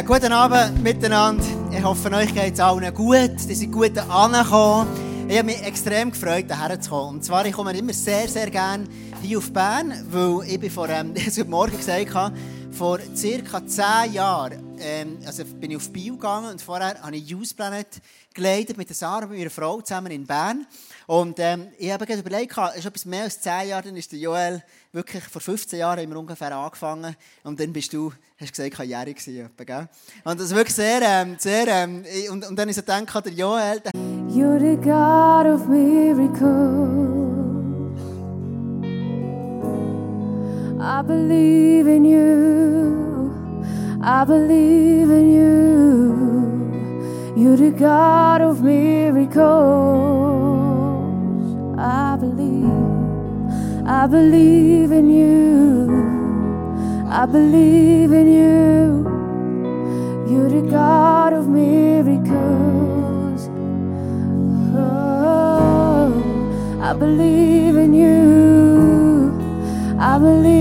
Guten 0.04 0.30
Abend 0.30 0.82
miteinander. 0.82 1.42
Ich 1.70 1.82
hoffe, 1.82 2.12
euch 2.12 2.34
geht 2.34 2.52
es 2.52 2.60
allen 2.60 2.92
gut. 2.92 3.30
Die 3.48 3.54
sind 3.54 3.72
gut 3.72 3.96
angekommen. 3.96 4.88
Ich 5.26 5.38
habe 5.38 5.46
mich 5.46 5.62
extrem 5.62 6.10
gefreut, 6.10 6.44
hierher 6.48 6.78
zu 6.78 6.90
kommen. 6.90 7.16
Und 7.16 7.24
zwar, 7.24 7.46
ich 7.46 7.52
komme 7.52 7.72
immer 7.72 7.94
sehr, 7.94 8.28
sehr 8.28 8.50
gerne 8.50 8.84
hier 9.22 9.38
auf 9.38 9.50
Bern, 9.50 9.94
weil 10.10 10.50
ich 10.50 10.60
bin 10.60 10.70
vor, 10.70 10.88
ähm, 10.90 11.12
ich 11.14 11.26
heute 11.28 11.44
Morgen 11.46 11.76
gesagt 11.76 12.32
vor 12.72 12.98
circa 13.14 13.66
zehn 13.66 14.12
Jahren 14.12 14.65
ähm, 14.78 15.18
also 15.26 15.44
bin 15.44 15.70
ich 15.70 15.76
auf 15.76 15.90
Bio 15.90 16.14
gegangen 16.14 16.50
und 16.50 16.62
vorher 16.62 17.00
habe 17.00 17.16
ich 17.16 17.28
Youth 17.28 17.56
Planet 17.56 17.86
geleitet 18.34 18.76
mit 18.76 18.88
der 18.88 18.96
Sarah, 18.96 19.26
mit 19.26 19.38
meiner 19.38 19.50
Frau, 19.50 19.80
zusammen 19.80 20.12
in 20.12 20.26
Bern. 20.26 20.66
Und 21.06 21.38
ähm, 21.38 21.68
ich 21.78 21.90
habe 21.90 22.06
gerade 22.06 22.20
überlegt, 22.20 22.56
es 22.56 22.76
ist 22.76 22.86
etwas 22.86 23.04
mehr 23.04 23.24
als 23.24 23.40
zehn 23.40 23.68
Jahre, 23.68 23.84
dann 23.84 23.96
ist 23.96 24.12
der 24.12 24.18
Joel 24.18 24.62
wirklich 24.92 25.24
vor 25.24 25.40
15 25.40 25.78
Jahren 25.78 26.00
haben 26.00 26.10
wir 26.10 26.18
ungefähr 26.18 26.56
angefangen 26.56 27.16
und 27.44 27.60
dann 27.60 27.72
bist 27.72 27.92
du, 27.92 28.12
hast 28.38 28.54
gesagt, 28.54 28.78
jährig 28.88 29.16
gewesen, 29.16 29.50
gell? 29.56 29.88
Und 30.24 30.40
das 30.40 30.46
ist 30.46 30.54
wirklich 30.54 30.74
sehr, 30.74 31.00
ähm, 31.02 31.36
sehr, 31.38 31.66
ähm, 31.68 32.04
und, 32.30 32.46
und 32.46 32.56
dann 32.56 32.68
ist 32.68 32.78
ich 32.78 32.84
gedacht, 32.84 33.26
der 33.26 33.32
Joel, 33.32 33.80
der 33.80 33.92
You're 34.28 34.58
the 34.58 34.76
God 34.76 35.46
of 35.46 35.68
miracles. 35.68 37.16
I 40.78 41.02
believe 41.02 41.88
in 41.88 42.04
you. 42.04 43.15
I 44.02 44.24
believe 44.24 45.10
in 45.10 45.32
you. 45.32 45.56
You're 47.36 47.56
the 47.56 47.70
God 47.70 48.42
of 48.42 48.62
miracles. 48.62 49.36
I 51.78 52.16
believe. 52.20 52.70
I 53.86 54.06
believe 54.06 54.92
in 54.92 55.08
you. 55.10 55.88
I 57.08 57.24
believe 57.26 58.12
in 58.12 58.26
you. 58.26 59.06
You're 60.30 60.50
the 60.50 60.62
God 60.70 61.32
of 61.32 61.48
miracles. 61.48 63.48
Oh, 64.74 66.12
I 66.82 66.92
believe 66.92 67.76
in 67.76 67.94
you. 67.94 69.32
I 69.98 70.18
believe 70.18 70.55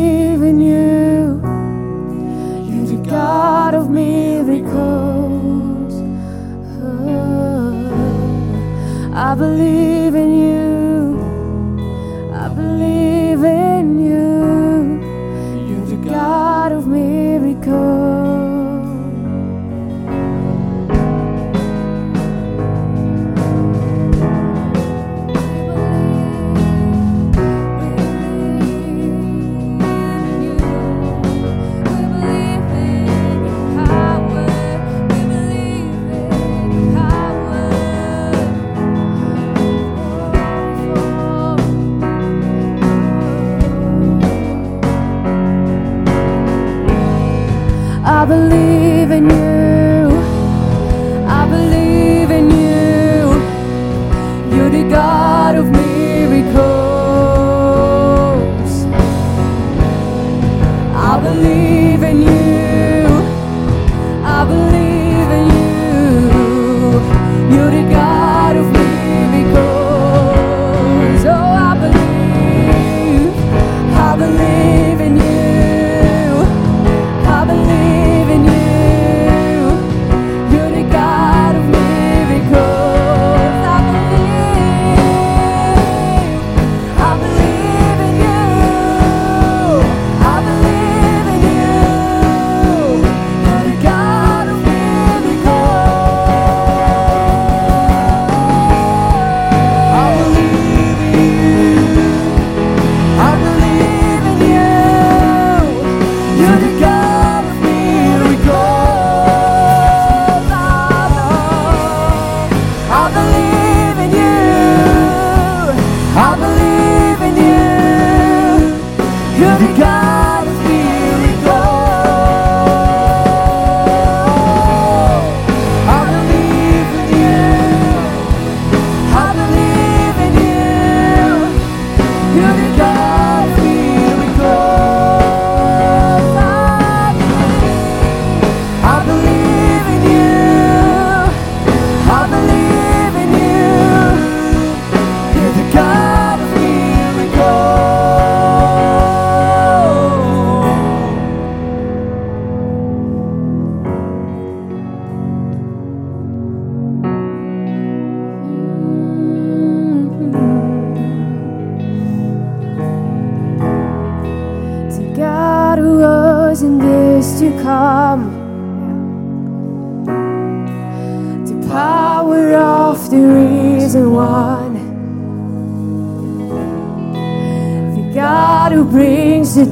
I 9.25 9.33
believe 9.33 9.94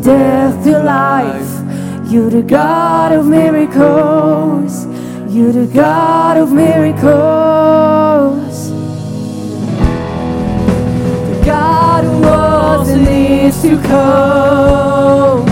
death 0.03 0.63
to 0.65 0.83
life. 0.83 2.11
You're 2.11 2.29
the 2.29 2.41
God 2.41 3.13
of 3.13 3.25
miracles. 3.25 4.85
You're 5.33 5.53
the 5.53 5.67
God 5.73 6.37
of 6.37 6.51
miracles. 6.51 7.03
The 11.29 11.41
God 11.45 12.03
who 12.03 12.21
was 12.21 12.89
and 12.89 13.07
is 13.07 13.61
to 13.61 13.81
come. 13.81 15.45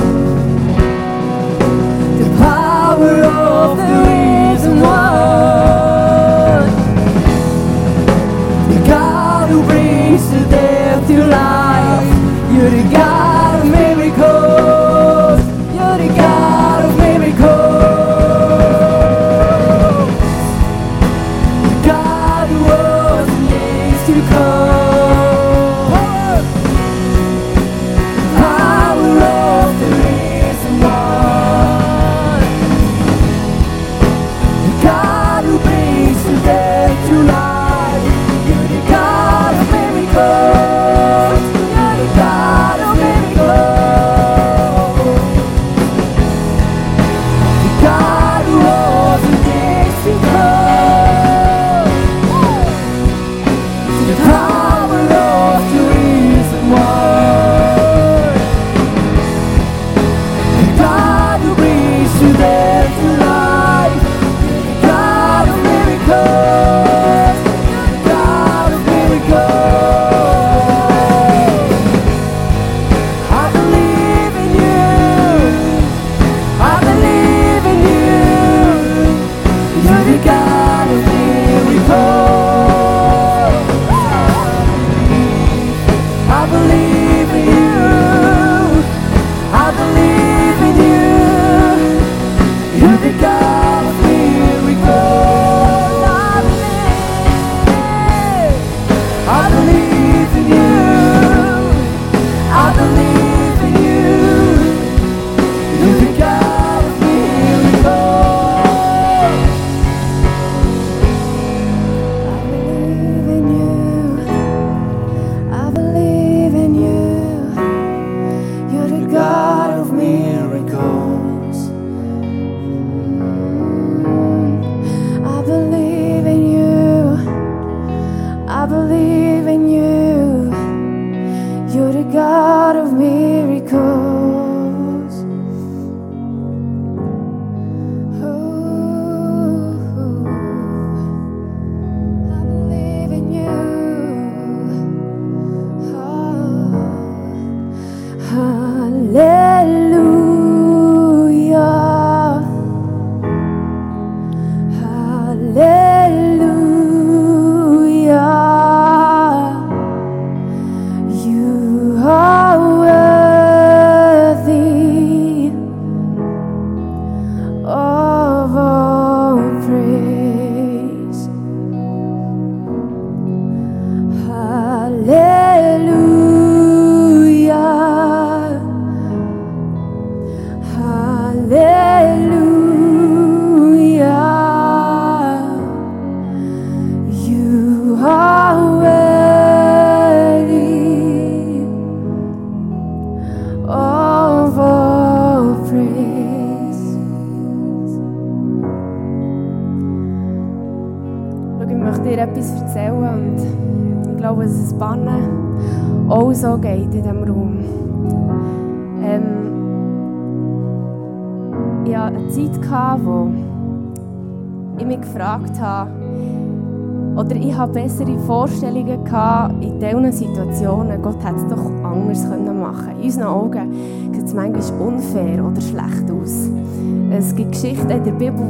The 2.19 2.29
power 2.37 3.23
of 3.23 3.77
the 3.77 3.93
risen 4.09 4.81
one. 4.81 6.67
The 8.73 8.79
God 8.87 9.49
who 9.49 9.63
brings 9.63 10.29
the 10.29 10.43
death 10.49 11.07
to 11.07 11.25
life. 11.27 11.60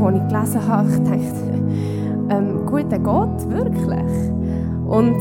die 0.10 0.18
ich 0.18 0.28
gelesen 0.28 0.68
habe, 0.68 0.88
ich 0.91 0.97
dachte, 0.97 1.52
ähm, 2.30 2.66
guter 2.66 2.99
Gott, 2.99 3.49
wirklich? 3.49 4.32
Und 4.88 5.18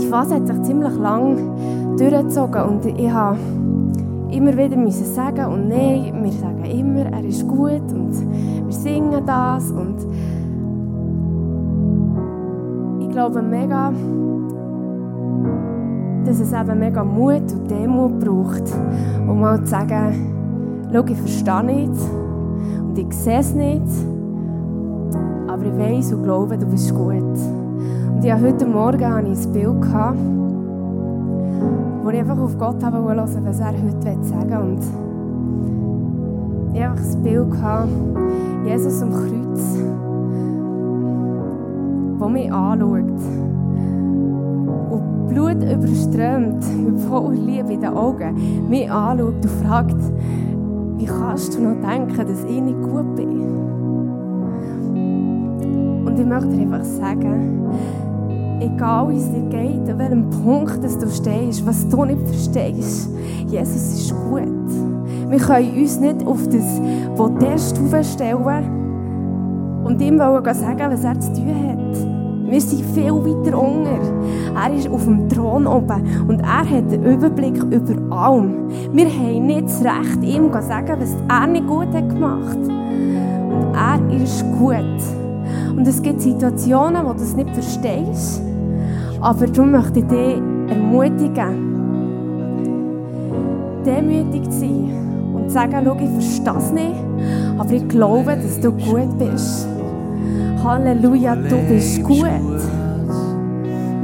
die 0.00 0.06
Phase 0.06 0.36
hat 0.36 0.46
sich 0.46 0.62
ziemlich 0.62 0.96
lang 0.96 1.96
durchgezogen 1.96 2.62
und 2.62 2.86
ich 2.86 3.10
habe 3.10 3.38
immer 4.30 4.56
wieder 4.56 4.76
müssen 4.76 5.04
sagen 5.04 5.44
und 5.46 5.68
nein, 5.68 6.12
wir 6.22 6.32
sagen 6.32 6.64
immer, 6.64 7.06
er 7.12 7.24
ist 7.24 7.46
gut 7.46 7.92
und 7.92 8.12
wir 8.66 8.72
singen 8.72 9.24
das 9.26 9.70
und 9.70 9.96
ich 13.00 13.10
glaube 13.10 13.42
mega, 13.42 13.92
dass 16.24 16.40
es 16.40 16.52
eben 16.52 16.78
mega 16.78 17.02
Mut 17.02 17.52
und 17.52 17.70
Demut 17.70 18.20
braucht, 18.20 18.72
um 19.28 19.40
mal 19.40 19.60
zu 19.60 19.66
sagen, 19.66 20.88
schau, 20.92 21.04
ich 21.04 21.16
verstehe 21.16 21.64
nicht, 21.64 22.00
ich 23.00 23.12
sehe 23.14 23.38
es 23.38 23.54
nicht, 23.54 23.86
aber 25.48 25.64
ich 25.64 25.78
weiß 25.78 26.12
und 26.12 26.22
glaube, 26.22 26.58
du 26.58 26.66
bist 26.66 26.94
gut. 26.94 27.14
Und 27.14 28.22
ich 28.22 28.30
hatte 28.30 28.44
heute 28.44 28.66
Morgen 28.66 29.02
ein 29.02 29.24
Bild, 29.52 29.80
gehabt, 29.80 30.18
wo 32.02 32.10
ich 32.10 32.18
einfach 32.18 32.38
auf 32.38 32.58
Gott 32.58 32.84
habe 32.84 32.98
hören, 32.98 33.18
was 33.18 33.60
er 33.60 33.68
heute 33.68 34.24
sagen 34.24 34.50
will. 34.50 34.58
Und 34.58 34.82
ich 36.74 36.82
hatte 36.82 36.92
einfach 36.92 37.16
ein 37.16 37.22
Bild, 37.22 37.50
gehabt, 37.50 37.88
Jesus 38.66 39.02
am 39.02 39.10
Kreuz, 39.12 39.78
wo 42.18 42.28
mich 42.28 42.52
anschaut 42.52 43.04
und 44.90 45.28
Blut 45.28 45.62
überströmt, 45.62 46.64
mit 46.84 47.00
voller 47.00 47.32
Liebe 47.32 47.72
in 47.72 47.80
den 47.80 47.94
Augen, 47.94 48.68
mich 48.68 48.90
anschaut 48.90 49.34
und 49.42 49.50
fragt, 49.64 49.96
wie 51.00 51.06
kannst 51.06 51.54
du 51.54 51.62
noch 51.62 51.80
denken, 51.80 52.14
dass 52.14 52.44
ich 52.44 52.60
nicht 52.60 52.82
gut 52.82 53.16
bin? 53.16 53.40
Und 56.04 56.18
ich 56.18 56.26
möchte 56.26 56.48
dir 56.48 56.60
einfach 56.60 56.84
sagen, 56.84 57.64
egal 58.60 59.08
wie 59.08 59.16
es 59.16 59.30
dir 59.30 59.48
geht, 59.48 59.88
an 59.88 59.98
welchem 59.98 60.28
Punkt 60.28 60.84
dass 60.84 60.98
du 60.98 61.08
stehst, 61.08 61.66
was 61.66 61.88
du 61.88 62.04
nicht 62.04 62.20
verstehst, 62.28 63.08
Jesus 63.46 63.94
ist 63.94 64.14
gut. 64.28 64.42
Wir 65.28 65.38
können 65.38 65.78
uns 65.78 65.98
nicht 66.00 66.26
auf 66.26 66.46
das 66.48 66.80
Podest 67.16 67.80
stellen 68.12 69.82
und 69.82 70.02
ihm 70.02 70.18
sagen, 70.18 70.44
was 70.44 71.04
er 71.04 71.18
zu 71.18 71.32
tun 71.32 71.48
hat. 71.48 71.96
Wir 72.50 72.60
sind 72.60 72.84
viel 72.94 73.12
weiter 73.12 73.58
unter. 73.58 74.19
Er 74.54 74.74
ist 74.74 74.88
auf 74.88 75.04
dem 75.04 75.28
Thron 75.28 75.66
oben 75.66 76.02
und 76.28 76.40
er 76.40 76.68
hat 76.68 76.90
den 76.90 77.04
Überblick 77.04 77.56
über 77.62 78.16
allem. 78.16 78.68
Wir 78.92 79.06
haben 79.06 79.46
nicht 79.46 79.64
das 79.64 79.84
Recht, 79.84 80.22
ihm 80.22 80.52
zu 80.52 80.62
sagen, 80.62 80.96
was 80.98 81.16
er 81.28 81.46
nicht 81.46 81.66
gut 81.66 81.92
hat 81.94 82.08
gemacht 82.08 82.58
Und 82.58 83.74
er 83.74 84.22
ist 84.22 84.44
gut. 84.58 84.76
Und 85.76 85.86
es 85.86 86.02
gibt 86.02 86.20
Situationen, 86.20 87.04
wo 87.06 87.12
du 87.12 87.22
es 87.22 87.34
nicht 87.36 87.50
verstehst. 87.50 88.42
Aber 89.20 89.46
darum 89.46 89.72
möchte 89.72 90.00
ich 90.00 90.06
dich 90.06 90.42
ermutigen, 90.68 91.70
demütig 93.84 94.44
zu 94.50 94.60
sein 94.60 95.32
und 95.34 95.48
zu 95.48 95.54
sagen, 95.54 95.82
schau, 95.84 95.96
ich 96.00 96.10
verstehe 96.10 96.56
es 96.56 96.72
nicht, 96.72 97.04
aber 97.58 97.72
ich 97.72 97.88
glaube, 97.88 98.36
dass 98.36 98.60
du 98.60 98.72
gut 98.72 99.18
bist. 99.18 99.68
Halleluja, 100.62 101.36
du 101.36 101.56
bist 101.68 102.02
gut. 102.02 102.26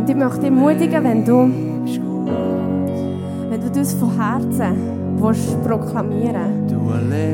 Und 0.06 0.12
ich 0.12 0.18
möchte 0.18 0.38
dich 0.38 0.50
ermutigen, 0.50 1.02
wenn 1.02 1.24
du, 1.24 1.50
wenn 3.50 3.60
du 3.60 3.70
das 3.74 3.92
von 3.94 4.16
Herzen 4.16 4.76
willst 5.20 5.60
proklamieren 5.64 6.68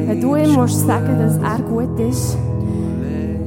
wenn 0.06 0.18
du 0.18 0.36
ihm 0.36 0.56
willst 0.56 0.86
sagen 0.86 1.18
dass 1.18 1.36
er 1.36 1.58
gut 1.68 2.00
ist, 2.00 2.38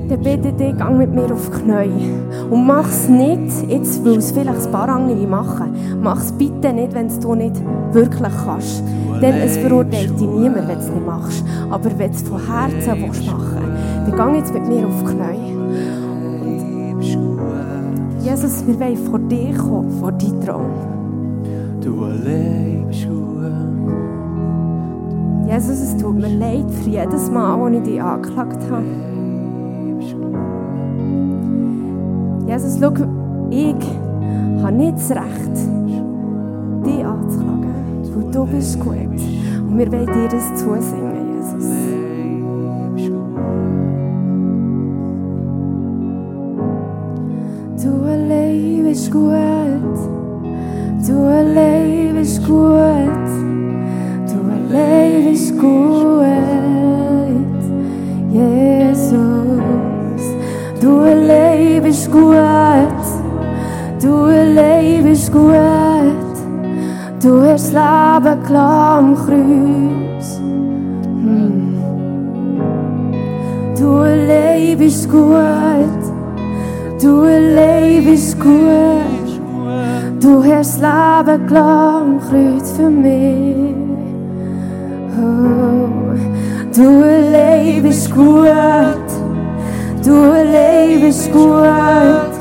dann 0.09 0.19
bitte 0.21 0.53
dich, 0.53 0.77
gang 0.77 0.99
mit 0.99 1.15
mir 1.15 1.33
auf 1.33 1.49
die 1.49 1.57
Knie. 1.59 2.11
Und 2.51 2.67
mach 2.67 2.87
es 2.87 3.09
nicht, 3.09 3.67
jetzt, 3.67 4.05
weil 4.05 4.19
es 4.19 4.31
vielleicht 4.31 4.67
ein 4.67 4.71
paar 4.71 4.89
andere 4.89 5.25
machen. 5.25 5.73
Mach 6.03 6.21
es 6.21 6.31
bitte 6.31 6.71
nicht, 6.71 6.93
wenn 6.93 7.07
es 7.07 7.19
du 7.19 7.33
nicht 7.33 7.55
wirklich 7.93 8.33
kannst. 8.45 8.83
Denn 9.23 9.33
es 9.37 9.57
verurteilt 9.57 10.19
dich 10.19 10.27
niemand, 10.27 10.67
wenn 10.67 10.77
du 10.77 10.83
es 10.83 10.89
nicht 10.91 11.05
machst. 11.07 11.43
Aber 11.71 11.89
wenn 11.97 12.11
du 12.11 12.15
es 12.15 12.21
von 12.21 12.39
Herzen 12.45 13.01
willst 13.01 13.25
machen 13.25 13.57
dann 14.05 14.15
gang 14.15 14.35
jetzt 14.35 14.53
mit 14.53 14.67
mir 14.67 14.85
auf 14.85 15.01
die 15.01 15.15
Knie. 15.15 15.55
Jesus, 18.25 18.65
wir 18.65 18.79
wollen 18.79 18.97
vor 18.97 19.19
dir 19.19 19.55
kommen, 19.55 19.91
vor 19.99 20.11
deinen 20.11 20.41
Thron. 20.41 20.71
Du 21.79 22.05
allein 22.05 22.85
bist 22.87 23.07
gut. 23.07 23.15
Jesus, 25.47 25.79
es 25.79 25.97
tut 25.97 26.15
mir 26.15 26.35
leid 26.35 26.65
für 26.71 26.89
jedes 26.89 27.29
Mal, 27.29 27.59
wo 27.59 27.67
ich 27.67 27.83
dich 27.83 28.01
angeklagt 28.01 28.57
habe. 28.71 28.83
Jesus, 32.47 32.79
schau, 32.79 32.93
ich 33.51 33.75
habe 34.63 34.75
nicht 34.75 34.97
das 34.97 35.11
Recht, 35.11 35.55
dich 36.83 37.05
anzuklagen, 37.05 37.75
weil 38.15 38.31
du 38.31 38.45
bist 38.47 38.79
gut. 38.79 38.95
Und 38.95 39.77
wir 39.77 39.91
wollen 39.91 40.07
dir 40.07 40.29
das 40.29 40.55
zusingen, 40.55 41.14
gut. 49.85 49.99
Du 51.07 51.13
allein 51.13 52.15
bist 52.15 52.45
gut. 52.45 53.27
Du 54.27 54.37
allein 54.51 55.25
bist 55.29 55.57
gut. 55.59 56.25
Jesus. 58.31 59.15
Du 60.81 60.99
allein 61.01 61.83
bist 61.83 62.11
gut. 62.11 62.35
Du 64.01 64.13
allein 64.25 65.03
bist 65.03 65.31
gut. 65.31 65.53
Du 67.21 67.41
hast 67.41 67.73
das 67.73 68.23
Leben 68.23 68.43
klar 68.43 68.97
am 68.97 69.15
Kreuz. 69.15 70.39
Hm. 71.23 71.77
Du 73.77 73.97
allein 73.97 74.77
bist 74.77 75.09
gut. 75.09 76.01
Du 77.01 77.21
allein 77.21 78.05
bist 78.05 78.39
gut. 78.39 79.14
Du 80.25 80.43
hast 80.43 80.81
das 80.81 81.27
Leben 81.27 81.45
klar 81.45 82.01
am 82.01 82.19
Kreuz 82.19 82.71
für 82.71 82.89
mich. 82.89 83.75
Oh. 85.19 85.87
Du 86.75 87.03
allein 87.03 87.83
bist 87.83 88.11
gut. 88.11 89.07
Du 90.03 90.15
allein 90.31 90.99
bist 90.99 91.31
gut. 91.31 92.33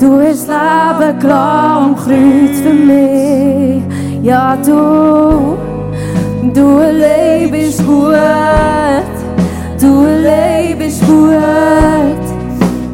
Du 0.00 0.20
hast 0.20 0.48
das 0.48 0.98
Leben 0.98 1.18
klar 1.20 1.76
am 1.76 1.94
Kreuz 1.94 2.60
für 2.60 2.74
mich. 2.74 3.84
Ja, 4.20 4.56
du. 4.56 5.56
Du 6.52 6.78
allein 6.78 7.52
bist 7.52 7.86
gut. 7.86 8.16
Du 9.80 10.06
allein 10.08 10.76
bist 10.76 11.06
gut. 11.06 12.24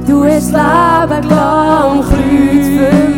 Du 0.06 0.22
hast 0.22 0.52
das 0.52 1.08
Leben 1.08 1.28
klar 1.28 1.92
am 1.92 2.02
Kreuz 2.02 3.11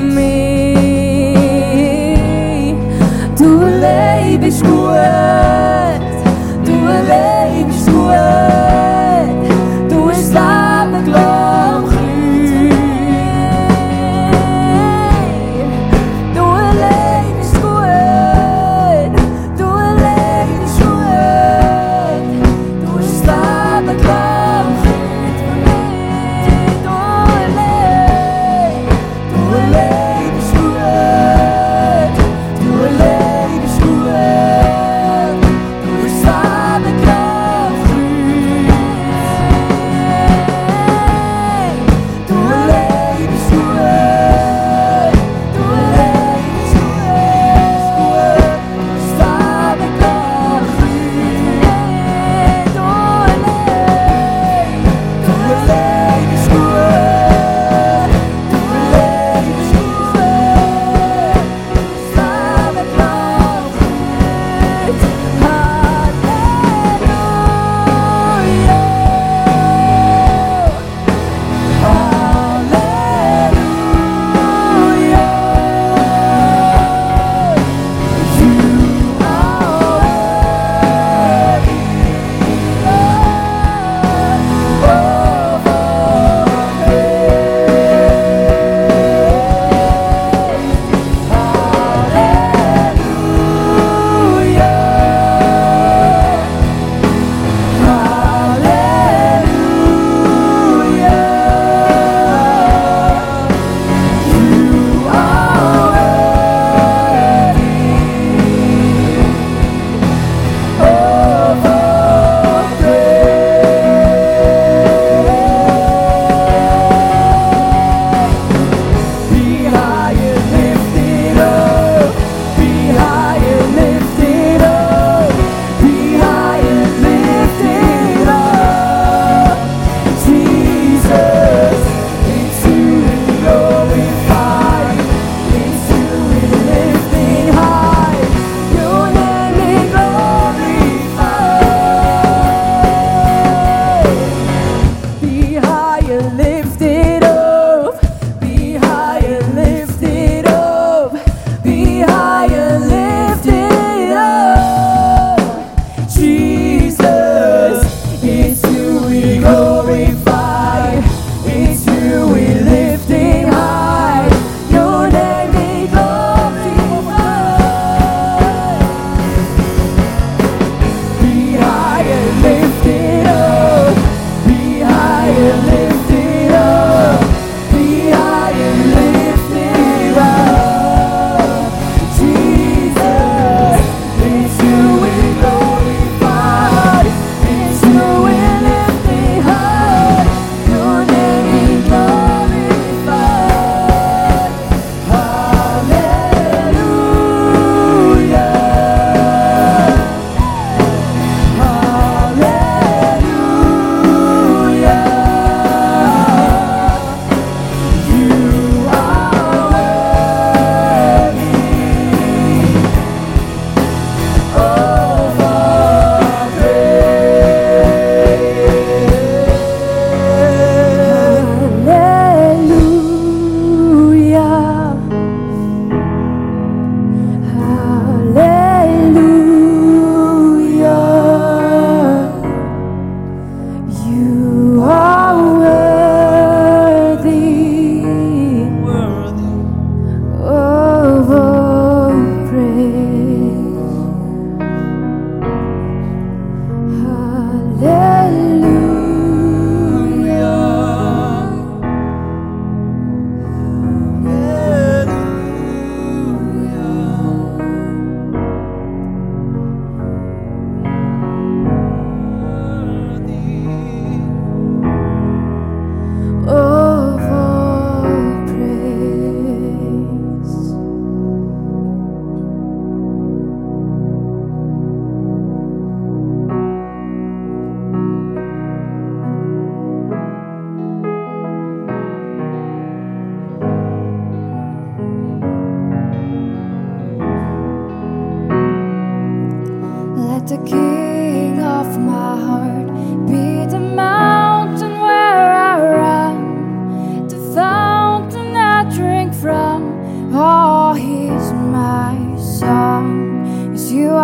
allein 4.45 5.44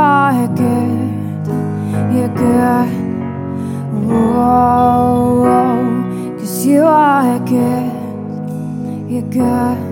are 0.01 0.49
good, 0.49 1.47
you're 2.15 2.35
good. 2.35 2.89
Whoa, 4.09 5.45
whoa. 5.45 6.39
cause 6.39 6.67
you 6.67 6.83
are 6.85 7.39
good, 7.41 7.93
you're 9.11 9.31
good. 9.31 9.90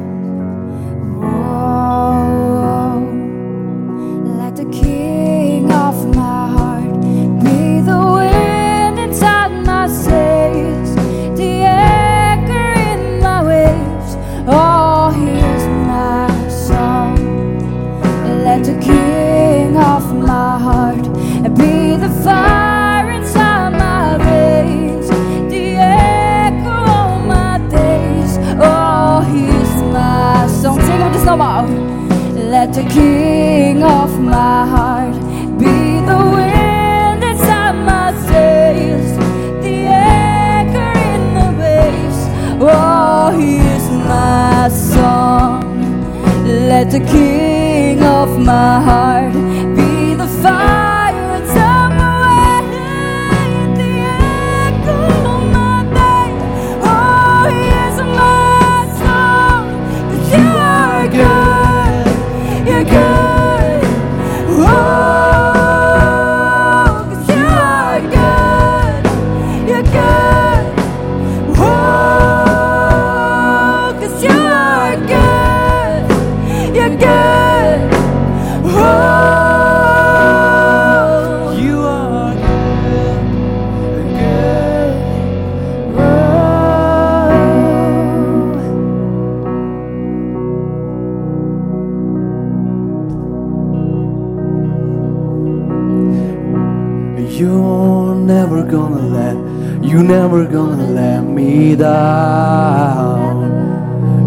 You're 97.39 98.16
never 98.16 98.64
gonna 98.64 99.01
let, 99.01 99.36
you're 99.80 100.03
never 100.03 100.45
gonna 100.45 100.89
let 100.91 101.22
me 101.22 101.76
down. 101.76 103.47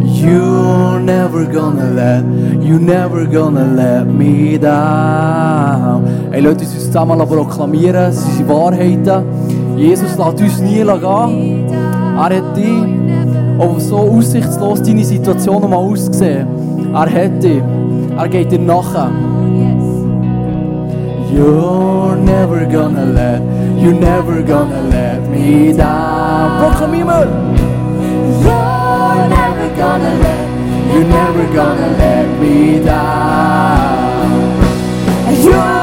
You're 0.01 0.97
never 1.01 1.43
gonna 1.45 1.91
let, 1.91 2.23
you're 2.63 2.79
never 2.79 3.25
gonna 3.25 3.65
let 3.65 4.07
me 4.07 4.57
down. 4.57 6.05
Hey 6.31 6.39
Leute, 6.39 6.63
uns 6.63 6.85
zusammen 6.85 7.19
proklamieren, 7.19 8.11
es 8.11 8.23
sind 8.23 8.47
Wahrheiten. 8.47 9.25
Jesus 9.75 10.17
lässt 10.17 10.41
uns 10.41 10.61
nie 10.61 10.81
gehen. 10.81 11.67
Er 11.69 12.29
hat 12.29 12.55
dich, 12.55 12.87
auch 13.59 13.77
so 13.81 13.97
aussichtslos 13.97 14.83
deine 14.83 15.03
Situation 15.03 15.69
mal 15.69 15.75
ausgesehen. 15.75 16.47
Er 16.93 17.11
hat 17.11 17.43
dich, 17.43 17.61
er 18.17 18.29
geht 18.29 18.53
dir 18.53 18.59
nachher. 18.59 19.11
You're 21.31 22.17
never 22.17 22.65
gonna 22.65 23.05
let, 23.05 23.41
you're 23.81 23.93
never 23.93 24.43
gonna 24.43 24.81
let 24.81 25.21
me 25.29 25.71
down. 25.71 26.61
Proclamemos. 26.61 27.57
You're 28.43 29.29
never 29.29 29.75
gonna 29.77 30.13
let, 30.25 30.93
you're 30.93 31.07
never 31.07 31.53
gonna 31.53 31.87
let 31.97 32.39
me 32.41 32.83
down. 32.83 34.31
You're 35.41 35.80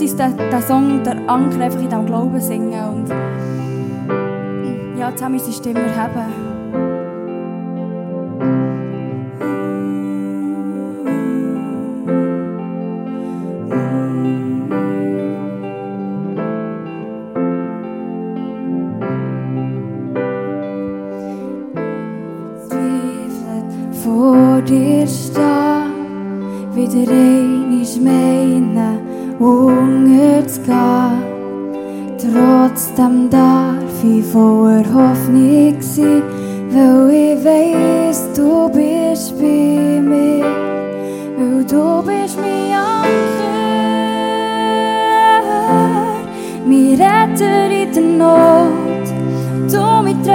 Lasst 0.00 0.20
uns 0.20 0.36
diesen 0.36 0.62
Song, 0.62 1.02
der 1.02 1.16
Anker, 1.28 1.60
einfach 1.60 1.80
in 1.80 1.88
diesem 1.88 2.06
Glauben 2.06 2.40
singen 2.40 2.88
und 2.88 3.08
ja, 4.96 5.10
zusammen 5.12 5.34
unsere 5.34 5.52
Stimme 5.52 5.80
erheben. 5.80 6.47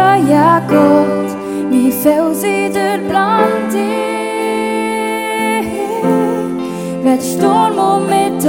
Du 0.03 0.09
mein 0.09 0.25
treuer 0.25 0.61
Gott, 0.67 1.37
mein 1.69 1.91
Fels 1.91 2.43
in. 2.43 2.73
Der 2.73 2.99
Brandung, 3.09 3.63
wenn 8.09 8.39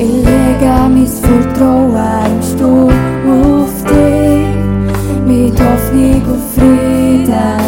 lege 0.00 0.74
mein 0.90 1.06
Vertrauen 1.06 2.26
im 2.26 2.42
Sturm 2.42 2.90
auf 3.30 3.74
dich. 3.84 4.54
Mit 5.26 5.58
Hoffnung 5.58 6.22
und 6.32 6.42
Frieden 6.54 7.63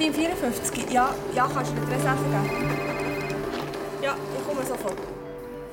Adin 0.00 0.14
54. 0.14 0.90
Ja, 0.90 1.14
ja, 1.36 1.46
kannst 1.52 1.72
du 1.72 1.74
mir 1.74 1.84
die 1.86 1.92
Reserve 1.92 2.22
geben? 2.24 2.70
Ja, 4.02 4.16
ich 4.38 4.46
komme 4.46 4.66
sofort. 4.66 4.96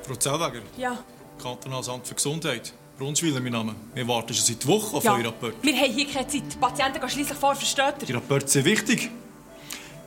Frau 0.05 0.15
Zellweger, 0.15 0.61
Ja. 0.75 0.97
Kantonales 1.41 1.87
Amt 1.87 2.05
für 2.05 2.15
Gesundheit. 2.15 2.73
Brunschwiller, 2.99 3.39
mein 3.39 3.53
Name. 3.53 3.75
Wir 3.93 4.05
warten 4.05 4.33
schon 4.33 4.43
seit 4.45 4.67
Wochen 4.67 4.97
auf 4.97 5.03
ja. 5.05 5.13
euren 5.13 5.27
Rapport. 5.27 5.53
Wir 5.61 5.73
haben 5.77 5.93
hier 5.93 6.07
keine 6.07 6.27
Zeit. 6.27 6.41
Die 6.51 6.57
Patienten 6.57 6.99
gehen 6.99 7.09
schliesslich 7.09 7.37
vor, 7.37 7.55
versteht 7.55 8.01
Die 8.01 8.11
ihr? 8.11 8.15
Rapporte 8.17 8.47
sind 8.49 8.65
wichtig. 8.65 9.09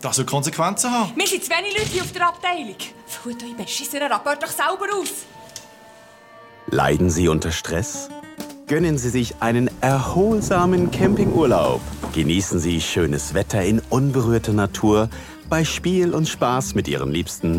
Das 0.02 0.16
soll 0.16 0.26
Konsequenzen 0.26 0.90
haben. 0.90 1.12
Wir 1.16 1.26
sind 1.26 1.42
zu 1.42 1.50
wenig 1.50 1.78
Leute 1.78 1.88
hier 1.90 2.02
auf 2.02 2.12
der 2.12 2.28
Abteilung. 2.28 2.76
Füllt 3.06 3.42
euch 3.42 3.56
beschissenen 3.56 4.12
Rapport 4.12 4.42
doch 4.42 4.50
selber 4.50 4.86
aus. 5.00 5.12
Leiden 6.66 7.08
Sie 7.08 7.26
unter 7.28 7.50
Stress? 7.52 8.10
Gönnen 8.70 8.98
Sie 8.98 9.08
sich 9.08 9.34
einen 9.40 9.68
erholsamen 9.80 10.92
Campingurlaub. 10.92 11.80
Genießen 12.14 12.60
Sie 12.60 12.80
schönes 12.80 13.34
Wetter 13.34 13.64
in 13.64 13.80
unberührter 13.90 14.52
Natur 14.52 15.10
bei 15.48 15.64
Spiel 15.64 16.14
und 16.14 16.28
Spaß 16.28 16.76
mit 16.76 16.86
Ihren 16.86 17.10
Liebsten. 17.10 17.58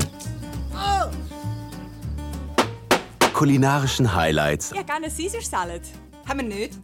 Kulinarischen 3.34 4.16
Highlights 4.16 4.72
Ich 4.72 4.78
hätte 4.78 4.86
gerne 4.86 5.10
Caesar 5.10 5.42
Salad. 5.42 5.82
Haben 6.26 6.40
wir 6.40 6.48
nicht? 6.48 6.80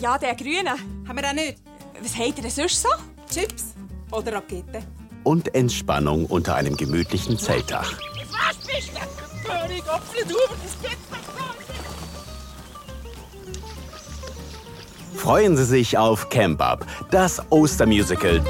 Ja, 0.00 0.18
den 0.18 0.36
grünen. 0.36 0.66
Haben 1.06 1.18
wir 1.18 1.28
auch 1.28 1.32
nicht? 1.32 1.58
Was 2.02 2.18
habt 2.18 2.38
ihr 2.38 2.42
denn 2.42 2.50
sonst 2.50 2.82
so? 2.82 2.88
Chips 3.32 3.66
oder 4.10 4.32
Rakete? 4.32 4.82
und 5.22 5.54
Entspannung 5.54 6.26
unter 6.26 6.56
einem 6.56 6.76
gemütlichen 6.76 7.38
Zeltdach. 7.38 7.92
Freuen 15.18 15.56
Sie 15.56 15.64
sich 15.64 15.98
auf 15.98 16.28
Camp 16.30 16.62
Up, 16.62 16.86
das 17.10 17.42
Ostermusical. 17.50 18.40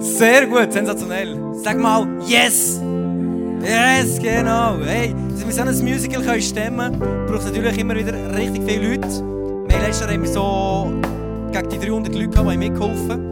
Sehr 0.00 0.46
gut, 0.46 0.72
sensationell. 0.72 1.38
Sag 1.62 1.78
mal, 1.78 2.06
yes! 2.26 2.80
Yes, 3.62 4.18
genau. 4.18 4.78
Hey, 4.82 5.14
dass 5.30 5.44
wir 5.44 5.52
so 5.52 5.62
ein 5.62 5.84
Musical 5.84 6.22
können 6.22 6.42
stemmen 6.42 6.98
können, 6.98 7.26
braucht 7.26 7.44
natürlich 7.44 7.78
immer 7.78 7.94
wieder 7.94 8.14
richtig 8.36 8.62
viele 8.66 8.90
Leute. 8.90 9.08
Wir 9.08 9.76
haben 9.76 9.84
letztes 9.84 10.00
Jahr 10.00 10.10
haben 10.10 10.22
wir 10.22 10.30
so 10.30 10.92
gegen 11.52 11.68
die 11.68 11.86
300 11.86 12.14
Leute 12.14 12.28
gehabt, 12.28 12.46
die 12.46 12.52
haben 12.52 12.58
mitgeholfen 12.58 13.29